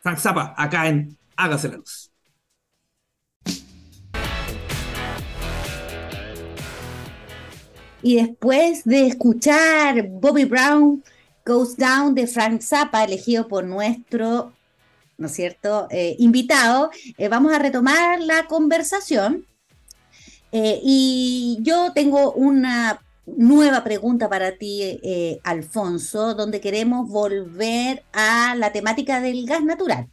[0.02, 2.10] Frank Zappa, acá en Hágase la Luz.
[8.02, 11.02] Y después de escuchar Bobby Brown
[11.46, 14.52] Goes Down de Frank Zappa, elegido por nuestro
[15.16, 19.46] ¿no es cierto?, eh, invitado, eh, vamos a retomar la conversación.
[20.54, 25.00] Eh, y yo tengo una nueva pregunta para ti,
[25.42, 30.08] Alfonso, donde queremos volver a la temática del gas natural.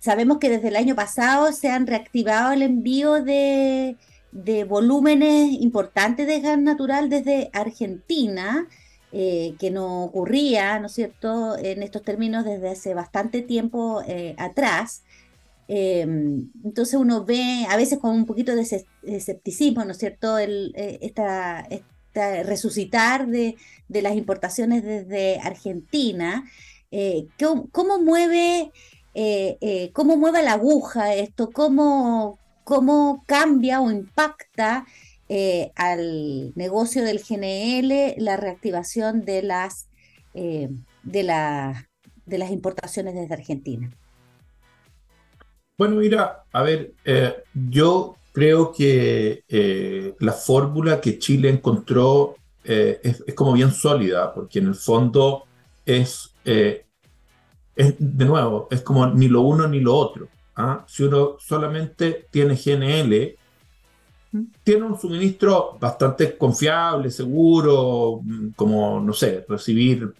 [0.00, 3.96] sabemos que desde el año pasado se han reactivado el envío de,
[4.68, 8.66] volúmenes importantes de gas natural desde Argentina
[9.12, 14.36] eh, que no ocurría, ¿no es cierto?, en estos términos desde hace bastante tiempo eh,
[14.38, 15.02] atrás.
[15.72, 18.66] Em, entonces uno ve a veces con un poquito de
[19.02, 21.66] escepticismo, ¿no es cierto?, el, esta,
[22.44, 23.56] resucitar de,
[23.88, 26.44] las importaciones desde Argentina.
[27.38, 28.72] ¿cómo, ¿cómo, mueve,
[29.92, 31.50] ¿Cómo mueve la aguja esto?
[31.52, 34.86] ¿Cómo, cómo cambia o impacta
[35.32, 39.88] eh, al negocio del GNL la reactivación de las,
[40.34, 40.68] eh,
[41.04, 41.74] de,
[42.26, 43.90] de las importaciones desde Argentina.
[45.80, 49.44] Bueno, mira, a ver, eh, yo creo que
[50.18, 55.44] la fórmula que Chile encontró es, como bien sólida, porque en el fondo
[55.86, 56.84] es, es,
[57.98, 60.28] de nuevo, es como ni lo uno ni lo otro.
[60.56, 60.84] ¿ah?
[60.86, 63.38] Si uno solamente tiene GNL,
[64.62, 68.20] tiene un suministro bastante confiable, seguro,
[68.54, 70.12] como, no sé, recibir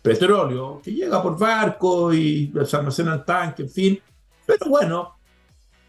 [0.00, 4.00] petróleo que llega por barco y se almacena en tanque, en fin.
[4.46, 5.16] Pero bueno,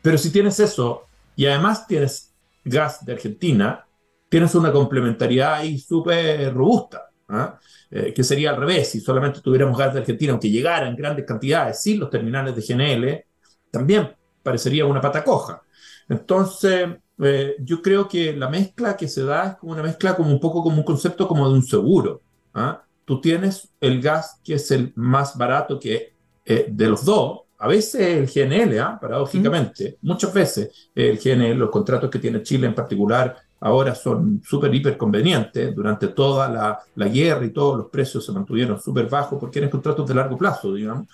[0.02, 3.86] pero si tienes eso y además tienes gas de Argentina,
[4.30, 7.10] tienes una complementariedad ahí súper robusta.
[7.30, 7.60] ¿ah?
[7.90, 11.26] Eh, que sería al revés, si solamente tuviéramos gas de Argentina, aunque llegara en grandes
[11.26, 13.26] cantidades sin los terminales de GNL,
[13.70, 15.62] también parecería una pata coja.
[16.10, 16.90] Entonces,
[17.22, 20.40] eh, yo creo que la mezcla que se da es como una mezcla como un
[20.40, 22.22] poco como un concepto como de un seguro.
[22.54, 22.84] ¿ah?
[23.06, 27.68] Tú tienes el gas que es el más barato que eh, de los dos, a
[27.68, 28.98] veces el GNL, ¿ah?
[29.00, 34.76] paradójicamente, muchas veces el GNL, los contratos que tiene Chile en particular, ahora son súper,
[34.76, 35.74] hiper convenientes.
[35.74, 39.72] Durante toda la, la, guerra y todos los precios se mantuvieron súper bajos porque eran
[39.72, 41.08] contratos de largo plazo, digamos.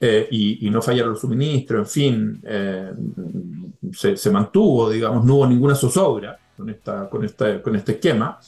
[0.00, 2.90] Eh, y, no fallaron los suministros, en fin, eh,
[3.92, 8.40] se, mantuvo, digamos, no hubo ninguna zozobra con, esta, con, esta, con este esquema.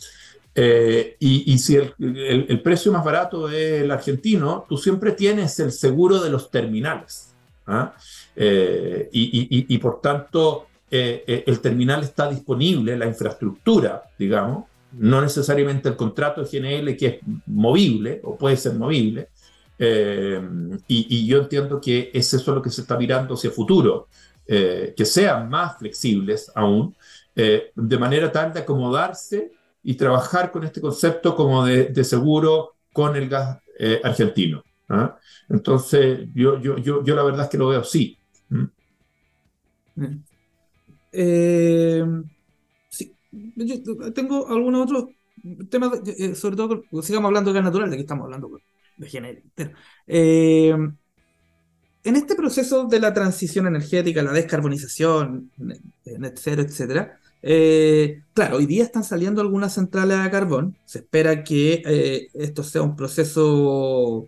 [0.53, 5.61] Eh, y, y, si el, el, precio más barato es el argentino, tú siempre tienes
[5.61, 7.28] el seguro de los terminales.
[7.69, 7.95] ¿Ah?
[8.37, 16.43] Y, y, por tanto, el terminal está disponible, la infraestructura, digamos, no necesariamente el contrato
[16.43, 19.29] de GNL que es movible o puede ser movible,
[19.79, 20.41] eh,
[20.89, 24.09] y, yo entiendo que es eso lo que se está mirando hacia futuro,
[24.47, 26.97] eh, que sean más flexibles aún,
[27.37, 29.53] eh, de manera tal de acomodarse
[29.83, 33.59] y trabajar con este concepto como de, seguro con el gas
[34.03, 34.65] argentino.
[34.89, 35.19] ¿Ah?
[35.49, 38.19] Entonces, yo, yo, yo, yo, la verdad es que lo veo así.
[42.91, 43.15] sí,
[43.57, 45.11] yo tengo algunos otros
[45.71, 45.91] temas,
[46.35, 48.49] sobre todo, sigamos hablando de gas natural, de que estamos hablando
[48.97, 49.43] de
[50.07, 50.77] eh,
[52.05, 58.67] en este proceso de la transición energética, la descarbonización, net cero, etcétera, eh, claro, hoy
[58.67, 60.77] día están saliendo algunas centrales a carbón.
[60.85, 64.27] Se espera que eh, esto sea un proceso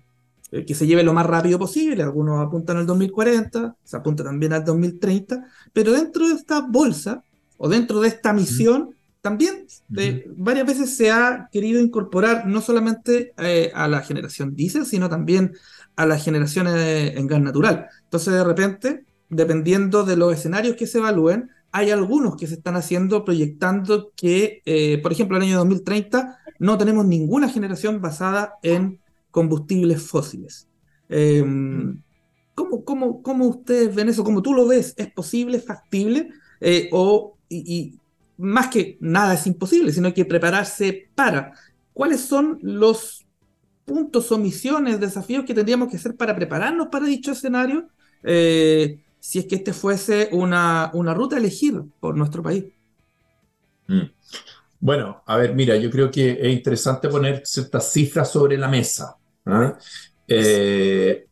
[0.50, 2.02] que se lleve lo más rápido posible.
[2.02, 7.22] Algunos apuntan al 2040, se apunta también al 2030, pero dentro de esta bolsa
[7.56, 9.66] o dentro de esta misión también
[10.36, 15.52] varias veces se ha querido incorporar no solamente eh, a la generación diésel, sino también
[15.96, 17.86] a las generaciones en gas natural.
[18.04, 22.76] Entonces, de repente, dependiendo de los escenarios que se evalúen, hay algunos que se están
[22.76, 28.54] haciendo proyectando que, eh, por ejemplo, en el año 2030 no tenemos ninguna generación basada
[28.62, 28.99] en
[29.30, 30.68] combustibles fósiles.
[31.08, 32.00] Em,
[32.54, 34.24] ¿cómo, cómo, cómo, ustedes ven eso?
[34.24, 34.94] ¿Cómo tú lo ves?
[34.96, 36.30] ¿Es posible, factible?
[36.60, 37.98] Eh, o, y,
[38.38, 41.52] más que nada es imposible, sino que prepararse para.
[41.92, 43.26] ¿Cuáles son los
[43.84, 47.88] puntos o misiones, desafíos que tendríamos que hacer para prepararnos para dicho escenario?
[48.22, 52.64] Eh, si es que este fuese una, una ruta a elegir por nuestro país.
[53.86, 54.10] Mm.
[54.80, 59.18] Bueno, a ver, mira, yo creo que es interesante poner ciertas cifras sobre la mesa.
[59.50, 59.78] ¿Ah?
[60.26, 61.26] Eh,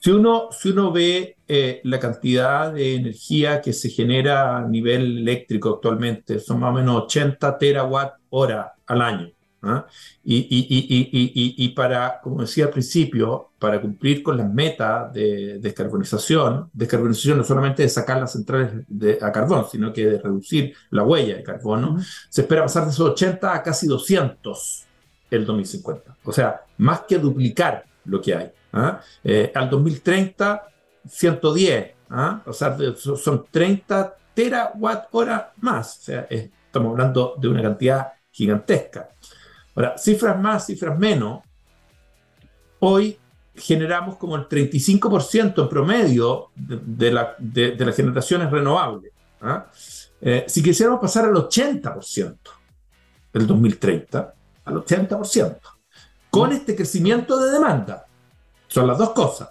[0.00, 5.18] si, uno, si uno ve eh, la cantidad de energía que se genera a nivel
[5.18, 6.40] eléctrico actualmente.
[6.40, 9.30] Son más o menos 80 terawatt hora al año.
[9.62, 9.86] ¿ah?
[10.24, 16.68] Y, y, y, para, como decía al principio, para cumplir con las metas de descarbonización,
[16.72, 21.04] descarbonización no solamente de sacar las centrales de, a carbón, sino que de reducir la
[21.04, 21.96] huella de carbono,
[22.28, 24.85] se espera pasar de esos 80 a casi 200
[25.30, 26.16] el 2050.
[26.24, 28.50] O sea, más que duplicar lo que hay.
[28.72, 29.00] ¿ah?
[29.24, 30.62] Eh, al 2030
[31.08, 32.42] 110, ¿ah?
[32.46, 39.08] o sea, son 30 terawatt hora más, o sea, estamos hablando de una cantidad gigantesca.
[39.74, 41.42] Ahora, cifras más, cifras menos,
[42.80, 43.18] hoy
[43.54, 49.12] generamos como el 35% en promedio de, la, de, las generaciones renovables.
[49.40, 49.66] ¿ah?
[50.20, 52.36] Eh, si quisiéramos pasar al 80%
[53.32, 54.34] del 2030,
[54.66, 55.58] al 80%,
[56.30, 58.06] con este crecimiento de demanda.
[58.68, 59.50] Son las dos cosas.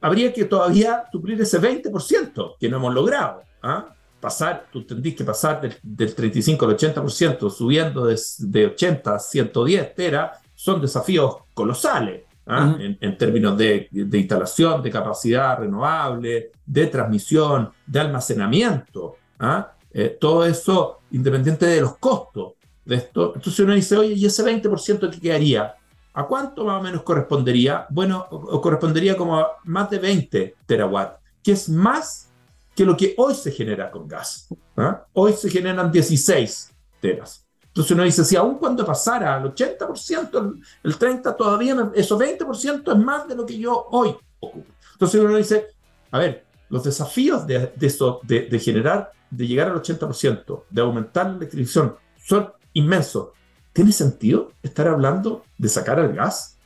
[0.00, 3.42] Habría que todavía suplir ese 20% que no hemos logrado.
[3.62, 3.94] ¿ah?
[4.18, 9.94] Pasar, tú tendrías que pasar del, 35 al 80%, subiendo de, de 80 a 110
[9.94, 12.24] teras, son desafíos colosales.
[12.46, 12.76] ¿ah?
[12.78, 19.16] en, términos de, instalación, de capacidad renovable, de transmisión, de almacenamiento.
[19.38, 19.72] ¿ah?
[19.92, 22.54] Eh, todo eso independiente de los costos
[22.90, 23.32] de esto.
[23.36, 25.76] Entonces uno dice, oye, ¿y ese 20% que quedaría?
[26.12, 27.86] ¿A cuánto más o menos correspondería?
[27.88, 28.26] Bueno,
[28.60, 32.30] correspondería como a más de 20 terawatts, que es más
[32.74, 34.48] que lo que hoy se genera con gas.
[34.76, 35.06] ¿ah?
[35.12, 37.46] Hoy se generan 16 teras.
[37.68, 42.98] Entonces uno dice, si aún cuando pasara al 80%, el 30% todavía, eso 20% es
[42.98, 44.66] más de lo que yo hoy ocupo.
[44.94, 45.68] Entonces uno dice,
[46.10, 51.36] a ver, los desafíos de, eso, de, generar, de llegar al 80%, de aumentar la
[51.36, 53.28] electrificación, son inmensos.
[53.72, 56.58] ¿Tiene sentido estar hablando de sacar el gas?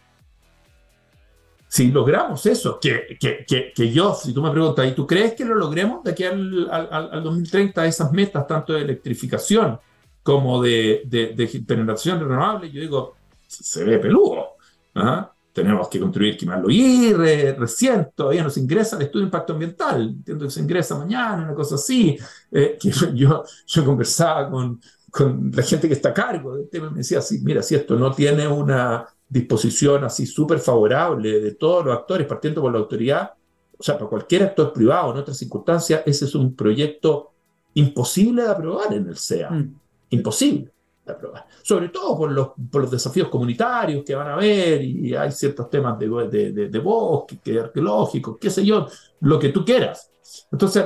[1.68, 5.44] Si logramos eso, que, que, que, yo, si tú me preguntas, ¿y tú crees que
[5.44, 9.80] lo logremos de aquí al, al, al 2030, esas metas, tanto de electrificación
[10.24, 14.54] como de, de, generación renovable, yo digo, se ve peludo.
[14.94, 15.30] ¿ah?
[15.52, 20.46] Tenemos que construir Quimarlo y recién todavía nos ingresa el estudio de impacto ambiental, entiendo
[20.46, 22.18] que se ingresa mañana, una cosa así.
[22.50, 24.80] Eh, que yo, yo conversaba con,
[25.14, 27.96] con la gente que está a cargo del tema me decía así, mira, si esto
[27.96, 33.32] no tiene una disposición así súper favorable de todos los actores, partiendo por la autoridad,
[33.78, 37.32] o sea, para cualquier actor privado en otras circunstancias, ese es un proyecto
[37.74, 39.50] imposible de aprobar en el SEA.
[39.50, 39.74] Mm
[40.14, 40.70] imposible
[41.04, 41.46] de aprobar.
[41.62, 45.68] Sobre todo por los, por los desafíos comunitarios que van a haber y hay ciertos
[45.68, 48.86] temas de, de, de, bosque, que arqueológicos, qué sé yo,
[49.20, 50.10] lo que tú quieras.
[50.50, 50.84] Entonces,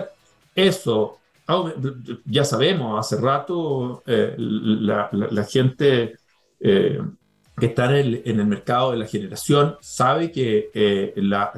[0.54, 1.18] eso,
[2.26, 6.16] ya sabemos, hace rato eh, la, gente
[6.60, 7.00] eh,
[7.56, 11.52] que está en el, mercado de la generación sabe que eh, la,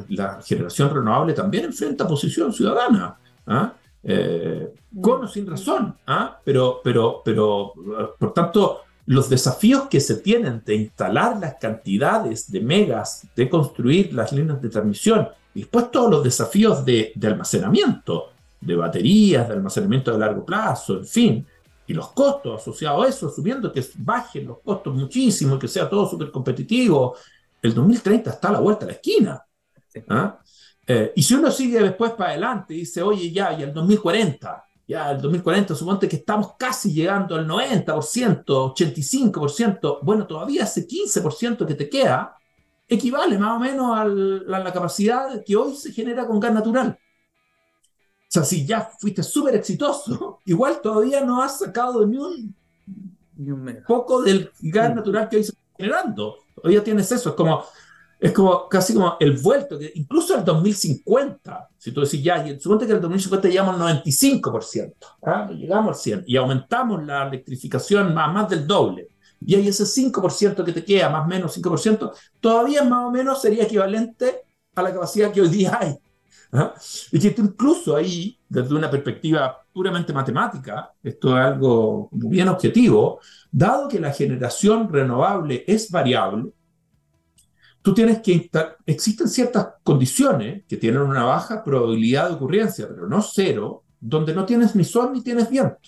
[0.44, 3.18] generación renovable también enfrenta posición ciudadana.
[3.46, 3.74] ¿ah?
[5.00, 6.40] Con o sin razón, ¿ah?
[6.44, 13.50] pero, por tanto, los desafíos que se tienen de instalar las cantidades de megas, de
[13.50, 18.30] construir las líneas de transmisión, y después todos los desafíos de, almacenamiento,
[18.60, 21.46] de baterías, de almacenamiento de largo plazo, en fin,
[21.86, 25.88] y los costos asociados a eso, subiendo que bajen los costos muchísimo y que sea
[25.88, 27.16] todo súper competitivo,
[27.60, 29.44] el 2030 está a la vuelta de la esquina.
[30.08, 30.38] ¿ah?
[30.86, 34.64] Eh, y si uno sigue después para adelante y dice, oye, ya, y el 2040,
[34.86, 41.66] ya el 2040, suponte que estamos casi llegando al 90%, 85%, bueno, todavía ese 15%
[41.66, 42.36] que te queda
[42.88, 46.98] equivale más o menos a la capacidad que hoy se genera con gas natural.
[48.30, 52.54] O sea, si ya fuiste súper exitoso, igual todavía no has sacado ni un,
[53.36, 56.36] ni un poco del gas natural que hoy se está generando.
[56.54, 57.30] Todavía tienes eso.
[57.30, 57.64] Es como,
[58.20, 62.60] es como casi como el vuelto, que incluso el 2050, si tú decís ya, y
[62.60, 65.50] suponte que el 2050 llegamos al 95%, ¿ah?
[65.50, 69.08] llegamos al 100% y aumentamos la electrificación más, más del doble,
[69.44, 73.42] y hay ese 5% que te queda, más o menos 5%, todavía más o menos
[73.42, 74.42] sería equivalente
[74.76, 75.98] a la capacidad que hoy día hay.
[76.52, 76.74] ¿Ah?
[77.12, 83.20] Y que incluso ahí, desde una perspectiva puramente matemática, esto es algo bien objetivo,
[83.50, 86.52] dado que la generación renovable es variable,
[87.82, 88.50] tú tienes que
[88.86, 94.44] existen ciertas condiciones que tienen una baja probabilidad de ocurrencia, pero no cero, donde no
[94.44, 95.78] tienes ni sol ni tienes viento.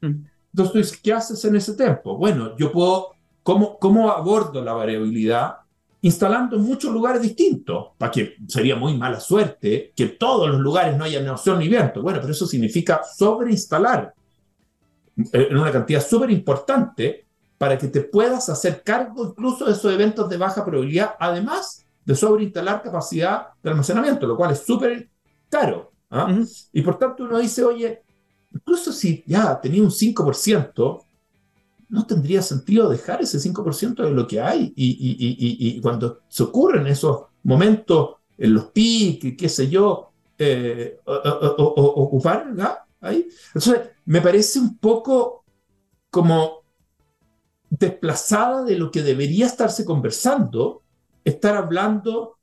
[0.00, 0.24] Mm.
[0.56, 2.16] Entonces, ¿qué haces en ese tiempo?
[2.16, 3.08] Bueno, yo puedo,
[3.42, 5.56] ¿cómo, cómo abordo la variabilidad?
[6.04, 10.60] Instalando en muchos lugares distintos, para que sería muy mala suerte que en todos los
[10.60, 12.02] lugares no haya sol ni viento.
[12.02, 14.14] Bueno, pero eso significa sobreinstalar
[15.16, 17.24] en una cantidad súper importante
[17.56, 22.14] para que te puedas hacer cargo incluso de esos eventos de baja probabilidad, además de
[22.14, 25.08] sobreinstalar capacidad de almacenamiento, lo cual es súper
[25.48, 25.90] caro.
[26.10, 26.36] ¿ah?
[26.70, 28.02] Y por tanto uno dice, oye,
[28.52, 31.02] incluso si ya tenía un 5%,
[31.94, 34.72] no tendría sentido dejar ese 5% de lo que hay.
[34.74, 42.52] Y, cuando se ocurren esos momentos en los piques, qué sé yo, eh, ocupar
[43.00, 43.28] ahí.
[43.54, 45.44] Entonces, me parece un poco
[46.10, 46.64] como
[47.70, 50.82] desplazada de lo que debería estarse conversando,
[51.24, 52.38] estar hablando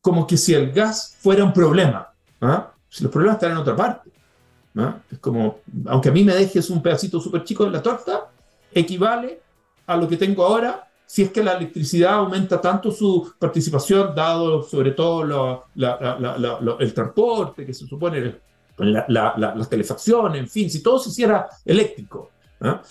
[0.00, 2.12] como que si el gas fuera un problema.
[2.40, 2.72] ¿ah?
[2.88, 4.10] Si los problemas están en otra parte.
[4.76, 4.98] ¿ah?
[5.08, 8.32] Es como, aunque a mí me dejes un pedacito súper chico de la torta,
[8.80, 9.40] equivale
[9.86, 14.62] a lo que tengo ahora si es que la electricidad aumenta tanto su participación, dado
[14.62, 18.36] sobre todo el transporte, que se supone
[18.76, 22.30] la, calefacción, en fin, si todo se hiciera eléctrico.
[22.60, 22.82] ¿ah?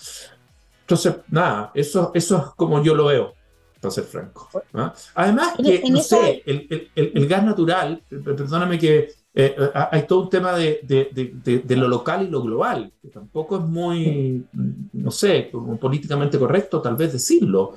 [0.80, 3.34] Entonces, nada, eso, eso es como yo lo veo,
[3.80, 4.48] para ser franco.
[4.74, 4.92] ¿ah?
[5.14, 9.54] Además, que, no sé, el, el, el, gas natural, perdóname que eh,
[9.90, 13.62] hay todo un tema de, de, de, lo local y lo global, que tampoco es
[13.62, 14.46] muy,
[14.92, 17.74] no sé, como políticamente correcto tal vez decirlo,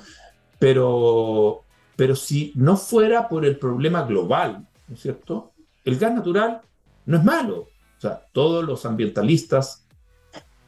[0.58, 1.62] pero,
[1.94, 5.52] pero si no fuera por el problema global, ¿no es cierto?
[5.84, 6.60] El gas natural
[7.06, 7.58] no es malo.
[7.58, 9.86] O sea, todos los ambientalistas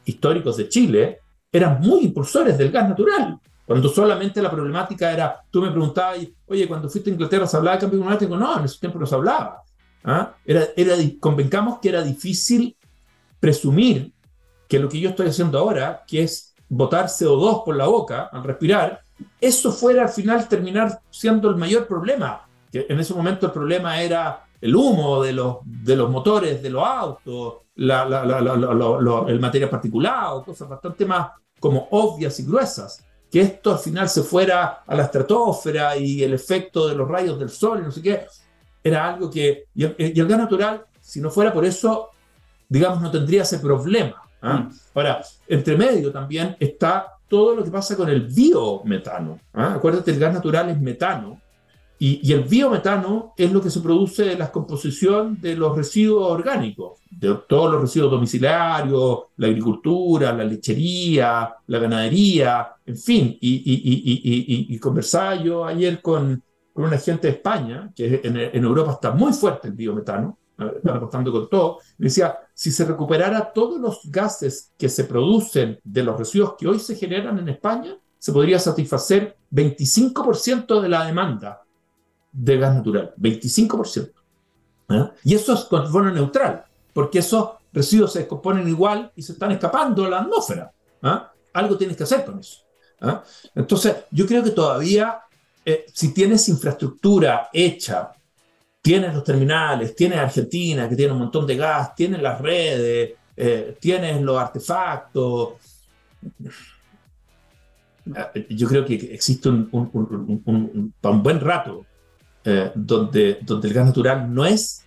[0.05, 1.19] históricos de Chile
[1.51, 3.39] eran muy impulsores del gas natural.
[3.65, 7.77] Cuando solamente la problemática era, tú me preguntabas, oye, cuando fuiste a Inglaterra se hablaba
[7.77, 8.37] de cambio climático.
[8.37, 9.63] No, en ese tiempo no se hablaba.
[10.05, 10.35] ¿Ah?
[10.45, 12.77] Era, era, convencamos que era difícil
[13.39, 14.13] presumir
[14.67, 18.43] que lo que yo estoy haciendo ahora, que es botar CO2 por la boca al
[18.43, 19.01] respirar,
[19.41, 22.47] eso fuera al final terminar siendo el mayor problema.
[22.71, 26.69] Que en ese momento el problema era el humo de los, de los motores de
[26.69, 33.03] los autos, el material particulado, cosas bastante más como obvias y gruesas.
[33.31, 37.39] Que esto al final se fuera a la estratosfera y el efecto de los rayos
[37.39, 38.25] del sol y no sé qué,
[38.85, 39.65] era algo que.
[39.73, 42.09] Y el, gas natural, si no fuera por eso,
[42.69, 44.21] digamos, no tendría ese problema.
[44.43, 44.59] ¿ah?
[44.59, 44.69] Mm.
[44.93, 49.39] Ahora, entre medio también está todo lo que pasa con el biometano.
[49.53, 49.73] ¿ah?
[49.73, 51.41] Acuérdate, el gas natural es metano.
[51.97, 56.99] Y, el biometano es lo que se produce de la composición de los residuos orgánicos,
[57.09, 63.37] de todos los residuos domiciliarios, la agricultura, la lechería, la ganadería, en fin.
[63.41, 66.43] Y, y, y conversaba yo ayer con,
[66.75, 70.37] con una gente de España, que en, Europa está muy fuerte el biometano,
[70.75, 75.79] están apostando con todo, me decía, si se recuperara todos los gases que se producen
[75.85, 81.05] de los residuos que hoy se generan en España, se podría satisfacer 25% de la
[81.05, 81.61] demanda
[82.33, 84.11] de gas natural, 25%.
[84.89, 85.13] ¿Ah?
[85.23, 90.03] Y eso es carbono neutral, porque esos residuos se descomponen igual y se están escapando
[90.03, 90.73] a la atmósfera.
[91.01, 91.31] ¿Ah?
[91.53, 92.65] Algo tienes que hacer con eso.
[92.99, 93.23] ¿Ah?
[93.53, 95.21] Entonces, yo creo que todavía,
[95.65, 98.11] eh, si tienes infraestructura hecha
[98.85, 103.75] tienes los terminales, tienes Argentina, que tiene un montón de gas, tienes las redes, eh,
[103.79, 105.53] tienes los artefactos.
[108.51, 111.83] Yo creo que existe un, un, un, buen rato
[112.43, 114.85] eh, donde, donde el gas natural no es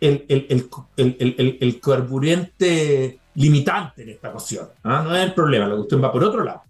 [0.00, 0.66] el, el,
[0.96, 4.68] el, el carburante limitante en esta cuestión.
[4.84, 5.02] ¿ah?
[5.04, 6.62] No es el problema, la cuestión va por otro lado.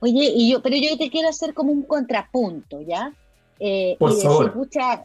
[0.00, 3.12] Oye, y yo, pero yo te quiero hacer como un contrapunto, ¿ya?
[3.60, 4.54] Eh, Por y favor.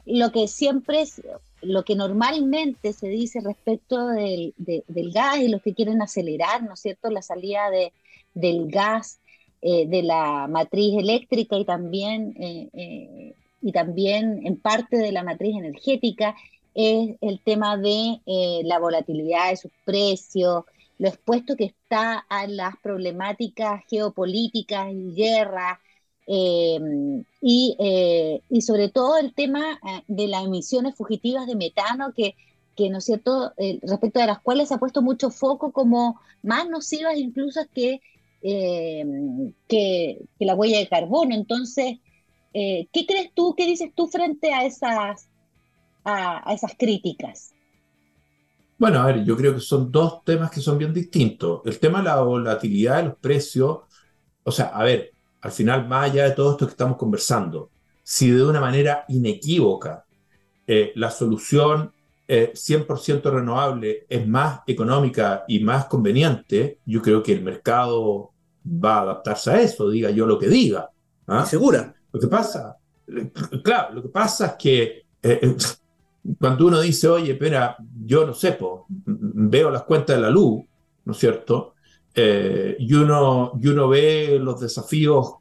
[0.06, 1.22] lo que siempre es,
[1.62, 6.74] lo que normalmente se dice respecto del, del, gas y los que quieren acelerar, ¿no
[6.74, 7.92] es cierto?, la salida de,
[8.36, 9.20] del gas
[9.62, 15.56] eh, de la matriz eléctrica y también, eh, y también en parte de la matriz
[15.56, 16.36] energética,
[16.76, 18.20] es el tema de
[18.64, 20.66] la volatilidad de sus precios,
[21.00, 25.80] lo expuesto que está a las problemáticas geopolíticas y guerras,
[26.26, 32.14] Em, y, eh, y, sobre todo el tema eh, de las emisiones fugitivas de metano,
[32.14, 32.36] que,
[32.76, 36.20] que ¿no es cierto?, eh, respecto de las cuales se ha puesto mucho foco como
[36.42, 38.00] más nocivas incluso que,
[38.42, 41.36] em, que, la huella de carbono.
[41.36, 41.98] Entonces,
[42.54, 45.30] ¿qué crees tú, qué dices tú frente a esas,
[46.06, 47.54] a esas críticas?
[48.78, 51.62] Bueno, a ver, yo creo que son dos temas que son bien distintos.
[51.66, 53.80] El tema de la volatilidad de los precios,
[54.44, 55.12] o sea, a ver,
[55.42, 57.70] al final, más allá de todo esto que estamos conversando,
[58.04, 60.06] si de una manera inequívoca
[60.68, 61.92] eh, la solución
[62.28, 68.32] 100% eh, renovable es más económica y más conveniente, yo creo que el mercado
[68.66, 70.90] va a adaptarse a eso, diga yo lo que diga.
[71.28, 71.46] ¿ah?
[71.46, 71.94] ¿Segura?
[72.12, 72.78] Lo que pasa,
[73.64, 75.56] claro, lo que pasa es que eh,
[76.40, 78.58] cuando uno dice, oye, espera, yo no sé,
[79.06, 80.64] veo las cuentas de la luz,
[81.06, 81.74] ¿no es cierto?
[82.16, 85.36] Eh, y, uno, y uno ve los desafíos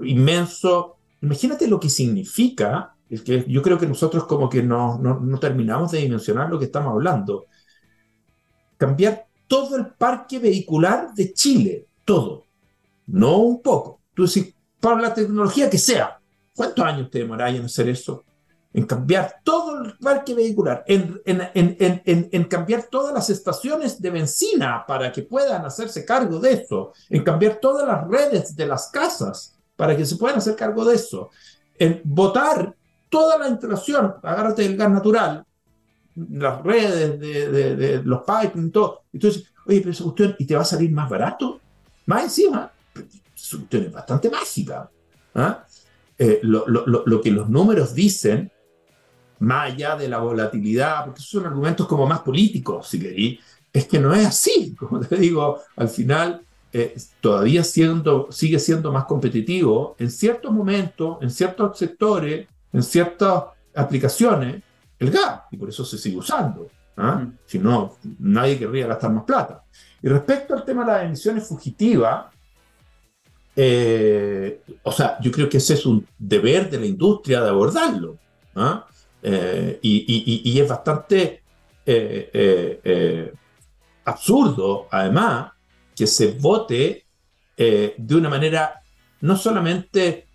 [0.00, 0.86] inmensos.
[1.22, 5.92] Imagínate lo que significa, es que yo creo que nosotros como que no, no, terminamos
[5.92, 7.46] de dimensionar lo que estamos hablando.
[8.76, 12.44] Cambiar todo el parque vehicular de Chile, todo,
[13.06, 14.00] no un poco.
[14.12, 16.18] Tú decís, para la tecnología que sea,
[16.54, 18.24] ¿cuántos años te demoráis en hacer eso?
[18.76, 25.10] En cambiar todo el parque vehicular, en, en, cambiar todas las estaciones de benzina para
[25.10, 29.96] que puedan hacerse cargo de eso, en cambiar todas las redes de las casas para
[29.96, 31.30] que se puedan hacer cargo de eso,
[31.78, 32.76] en votar
[33.08, 35.46] toda la instalación, agárrate del gas natural,
[36.14, 39.04] las redes de, los pipes y todo.
[39.10, 41.60] Entonces, oye, pero esa cuestión, ¿y te va a salir más barato?
[42.04, 42.70] Más encima,
[43.34, 44.90] esa cuestión es bastante mágica.
[45.34, 45.64] ¿ah?
[46.18, 48.52] Eh, lo, lo, lo, que los números dicen
[49.40, 53.40] más allá de la volatilidad, porque son argumentos como más políticos, si queréis,
[53.72, 54.74] es que no es así.
[54.78, 61.18] Como te digo, al final, eh, todavía siendo, sigue siendo más competitivo en ciertos momentos,
[61.20, 64.62] en ciertos sectores, en ciertas aplicaciones,
[64.98, 66.68] el gas, y por eso se sigue usando.
[66.96, 67.16] ¿ah?
[67.16, 67.38] Mm.
[67.44, 69.62] Si no, nadie querría gastar más plata.
[70.02, 72.26] Y respecto al tema de las emisiones fugitivas,
[73.54, 78.18] eh, o sea, yo creo que ese es un deber de la industria de abordarlo.
[78.54, 78.86] ¿ah?
[79.28, 81.42] Eh, y, es bastante
[81.84, 83.32] eh,
[84.04, 85.52] absurdo, además,
[85.94, 87.04] que se vote
[87.56, 88.80] de una manera
[89.22, 90.26] no solamente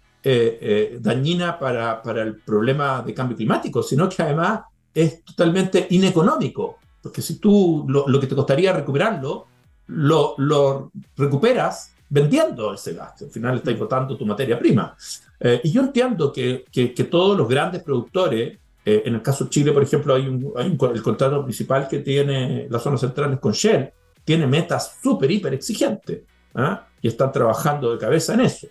[0.99, 4.61] dañina para, para el problema de cambio climático, sino que además
[4.93, 6.79] es totalmente ineconómico.
[7.01, 9.47] Porque si tú lo, que te costaría recuperarlo,
[9.87, 13.25] lo, lo, recuperas vendiendo ese gasto.
[13.25, 14.95] Al final estás botando tu materia prima.
[15.39, 19.49] Eh, y yo entiendo que, que, todos los grandes productores, eh, en el caso de
[19.49, 23.51] Chile, por ejemplo, hay, un, hay el contrato principal que tiene las zonas centrales con
[23.51, 23.91] Shell,
[24.23, 26.21] tiene metas súper, hiper exigentes.
[26.55, 26.87] ¿ah?
[27.01, 28.67] Y están trabajando de cabeza en eso.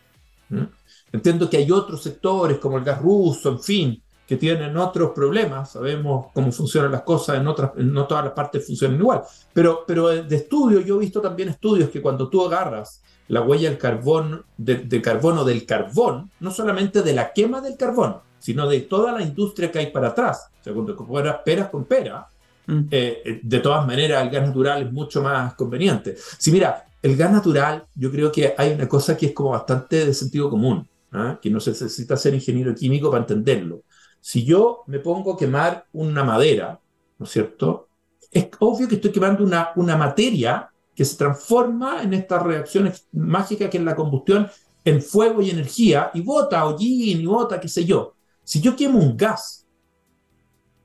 [1.13, 5.73] Entiendo que hay otros sectores como el gas ruso, en fin, que tienen otros problemas,
[5.73, 10.09] sabemos cómo funcionan las cosas, en otras, no todas las partes funcionan igual, pero, pero
[10.09, 14.45] de estudio, yo he visto también estudios que cuando tú agarras la huella del carbón,
[14.57, 19.23] de, carbono del carbón, no solamente de la quema del carbón, sino de toda la
[19.23, 22.27] industria que hay para atrás, o sea, cuando comparas peras con pera,
[22.67, 22.79] mm.
[22.91, 26.17] eh, eh, de todas maneras el gas natural es mucho más conveniente.
[26.39, 30.07] Si mira, el gas natural, yo creo que hay una cosa que es como bastante
[30.07, 31.39] de sentido común, ¿ah?
[31.41, 33.83] que no se necesita ser ingeniero químico para entenderlo.
[34.21, 36.79] Si yo me pongo a quemar una madera,
[37.19, 37.89] ¿no es cierto?
[38.31, 43.71] Es obvio que estoy quemando una, una materia que se transforma en esta reacción mágica
[43.71, 44.49] que es la combustión
[44.85, 48.15] en fuego y energía y bota hollín y bota qué sé yo.
[48.51, 49.65] Si yo quemo un gas,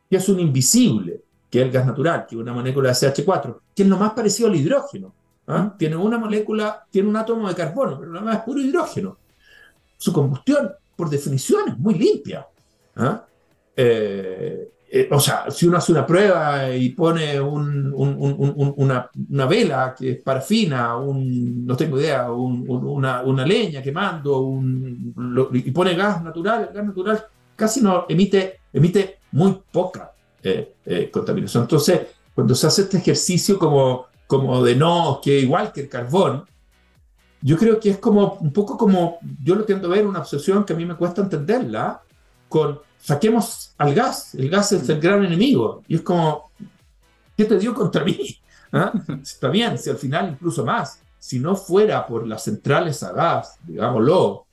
[0.07, 3.59] que es un invisible, que es el gas natural, que es una molécula de CH4,
[3.73, 5.15] que es lo más parecido al hidrógeno.
[5.47, 5.73] ¿ah?
[5.75, 9.17] Tiene una molécula, tiene un átomo de carbono, pero lo demás es puro hidrógeno.
[9.97, 12.45] Su combustión, por definición, es muy limpia.
[12.97, 13.25] ¿ah?
[13.75, 19.09] Eh, eh, o sea, si uno hace una prueba y pone una,
[19.49, 24.61] vela que es parafina, un, no tengo idea, una, leña quemando,
[25.51, 27.25] y pone gas natural, el gas natural
[27.55, 31.63] casi no emite, emite muy poca eh, contaminación.
[31.63, 32.01] Entonces,
[32.33, 36.45] cuando se hace este ejercicio como, como de no, que igual que el carbón,
[37.41, 40.65] yo creo que es como un poco como, yo lo tiendo a ver, una obsesión
[40.65, 42.01] que a mí me cuesta entenderla,
[42.49, 45.83] con saquemos al gas, el gas es el gran enemigo.
[45.87, 46.49] Y es como,
[47.37, 48.17] ¿qué te dio contra mí?
[48.71, 48.91] ¿Ah?
[49.21, 53.57] Está bien, si al final incluso más, si no fuera por las centrales a gas,
[53.63, 54.44] digámoslo,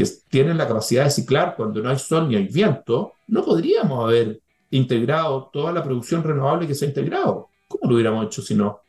[0.00, 4.02] que tienen la capacidad de ciclar cuando no hay sol ni hay viento, no podríamos
[4.02, 4.40] haber
[4.70, 7.48] integrado toda la producción renovable que se ha integrado.
[7.68, 8.80] ¿Cómo lo hubiéramos hecho si no?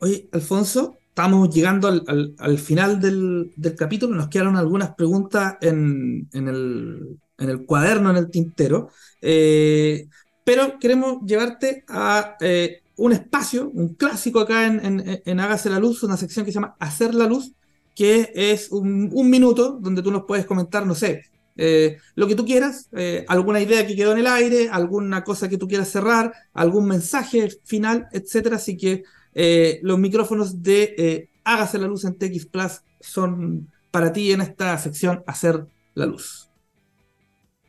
[0.00, 8.10] Oye, Alfonso, estamos llegando al, final del, capítulo, nos quedaron algunas preguntas en, el, cuaderno,
[8.10, 8.90] en el tintero,
[9.22, 10.08] eh,
[10.42, 16.02] pero queremos llevarte a eh, un espacio, un clásico acá en, en, Hágase la Luz,
[16.02, 17.52] una sección que se llama Hacer la Luz,
[17.94, 21.24] que es un, minuto donde tú nos puedes comentar, no sé,
[21.56, 22.88] eh, lo que tú quieras,
[23.28, 27.48] alguna idea que quedó en el aire, alguna cosa que tú quieras cerrar, algún mensaje
[27.64, 28.56] final, etcétera.
[28.56, 34.12] Así que eh, los micrófonos de eh, Hágase la luz en TX Plus son para
[34.12, 36.48] ti en esta sección Hacer la luz.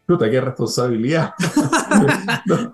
[0.05, 1.33] Puta, qué responsabilidad.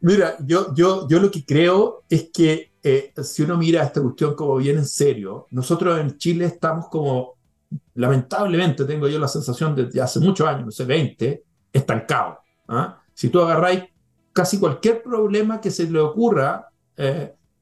[0.00, 4.34] Mira, yo, yo, yo lo que creo es que eh, si uno mira esta cuestión
[4.34, 7.34] como bien en serio, nosotros en Chile estamos como,
[7.94, 12.38] lamentablemente tengo yo la sensación desde hace muchos años, no sé, 20, estancados.
[12.68, 13.00] ¿ah?
[13.12, 13.84] Si tú agarráis
[14.32, 16.68] casi cualquier problema que se le ocurra,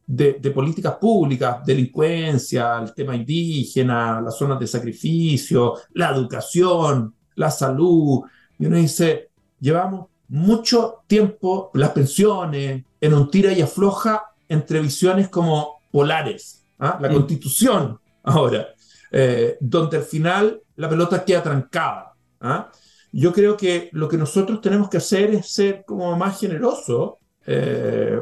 [0.07, 8.23] de, políticas públicas, delincuencia, el tema indígena, las zonas de sacrificio, la educación, la salud.
[8.59, 15.29] Y uno dice, llevamos mucho tiempo las pensiones en un tira y afloja entre visiones
[15.29, 16.65] como polares.
[16.79, 16.99] ¿ah?
[17.01, 18.69] La constitución ahora,
[19.11, 22.13] eh, donde al final la pelota queda trancada.
[22.41, 22.71] ¿ah?
[23.13, 27.15] Yo creo que lo que nosotros tenemos que hacer es ser como más generosos.
[27.47, 28.21] Eh,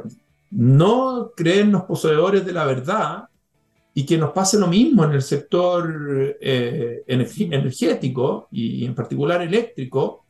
[0.51, 3.25] no creernos poseedores de la verdad
[3.95, 10.25] y que nos pase lo mismo en el sector eh, energético y en particular eléctrico,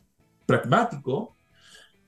[0.44, 1.36] pragmático,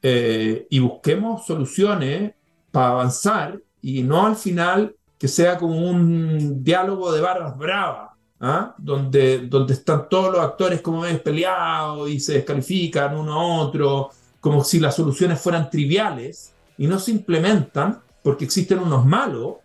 [0.05, 2.35] eh, y busquemos soluciones
[2.73, 8.11] para avanzar y no al final que sea como un diálogo de barras bravas,
[8.41, 8.75] ¿ah?
[8.79, 14.11] donde, donde están todos los actores como es peleados y se descalifican uno a otro,
[14.41, 19.57] como si las soluciones fueran triviales y no se implementan porque existen unos malos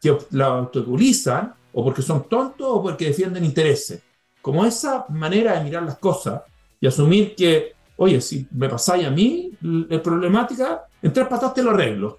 [0.00, 4.02] que la obstaculizan o porque son tontos o porque defienden intereses.
[4.42, 6.42] Como esa manera de mirar las cosas
[6.80, 11.62] y asumir que, oye, si me pasáis a mí la problemática, en tres patas te
[11.62, 12.18] lo arreglo.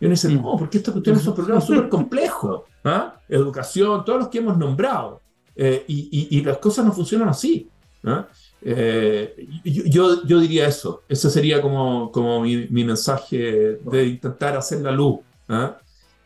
[0.00, 2.62] Y uno dice, no, porque estas cuestiones son problemas súper complejos.
[2.84, 3.14] ¿ah?
[3.28, 5.22] Educación, todos los que hemos nombrado.
[5.54, 7.68] Eh, y, y, las cosas no funcionan así.
[8.04, 8.26] ¿ah?
[8.60, 11.02] Eh, yo, yo, diría eso.
[11.08, 15.20] Ese sería como, como mi, mi mensaje de intentar hacer la luz.
[15.48, 15.78] ¿ah?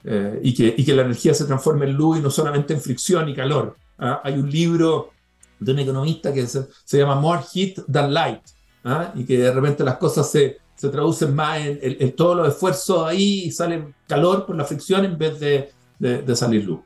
[0.05, 2.81] Eh, y, que, y, que, la energía se transforme en luz y no solamente en
[2.81, 3.77] fricción y calor.
[3.99, 4.21] ¿ah?
[4.25, 5.11] Hay un libro
[5.59, 8.41] de un economista que se, se llama More Heat Than Light
[8.85, 9.13] ¿ah?
[9.15, 13.07] y que de repente las cosas se, se traducen más en, en, todos los esfuerzos
[13.07, 16.81] ahí y sale calor por la fricción en vez de, de, de salir luz.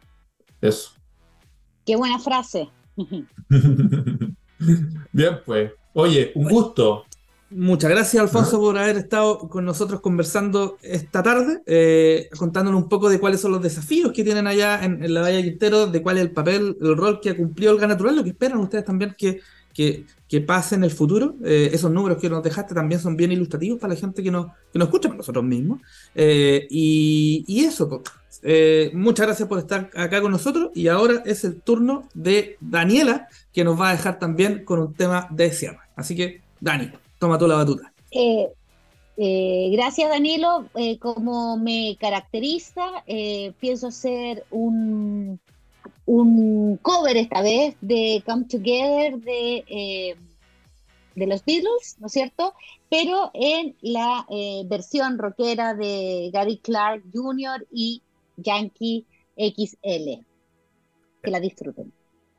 [0.60, 0.90] Eso.
[1.86, 2.68] Qué buena frase.
[5.12, 5.70] Bien, pues.
[5.92, 7.04] Oye, un gusto.
[7.50, 13.08] Muchas gracias, Alfonso, por haber estado con nosotros conversando esta tarde, eh, contándonos un poco
[13.08, 16.24] de cuáles son los desafíos que tienen allá en, la Valle Quintero, de cuál es
[16.24, 19.14] el papel, el rol que ha cumplido el Gas Natural, lo que esperan ustedes también
[19.16, 19.40] que,
[19.74, 21.34] que, que pase en el futuro.
[21.44, 24.46] Eh, esos números que nos dejaste también son bien ilustrativos para la gente que nos,
[24.72, 25.80] que nos escucha, para nosotros mismos.
[26.14, 28.02] Eh, y, y, eso,
[28.94, 30.70] muchas gracias por estar acá con nosotros.
[30.74, 34.94] Y ahora es el turno de Daniela, que nos va a dejar también con un
[34.94, 35.80] tema de cierre.
[35.96, 36.90] Así que, Dani.
[37.24, 37.90] Toma tú la batuta.
[38.10, 38.48] Eh,
[39.16, 40.68] eh, gracias, Danilo.
[40.74, 42.84] Eh, como me caracteriza,
[43.60, 45.40] pienso hacer un,
[46.06, 50.16] un cover esta vez de Come Together de,
[51.14, 52.54] de los Beatles, ¿no es cierto?
[52.90, 54.26] Pero en la
[54.66, 57.66] versión rockera de Gary Clark Jr.
[57.72, 58.02] y
[58.36, 60.24] Yankee XL.
[61.22, 61.92] Que la disfruten.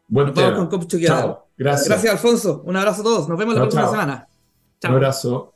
[0.08, 1.38] Bueno, con Come Together.
[1.58, 1.90] Gracias.
[1.90, 2.62] Gracias, Alfonso.
[2.66, 3.28] Un abrazo a todos.
[3.28, 4.28] Nos vemos la próxima semana.
[4.84, 5.55] Un abrazo.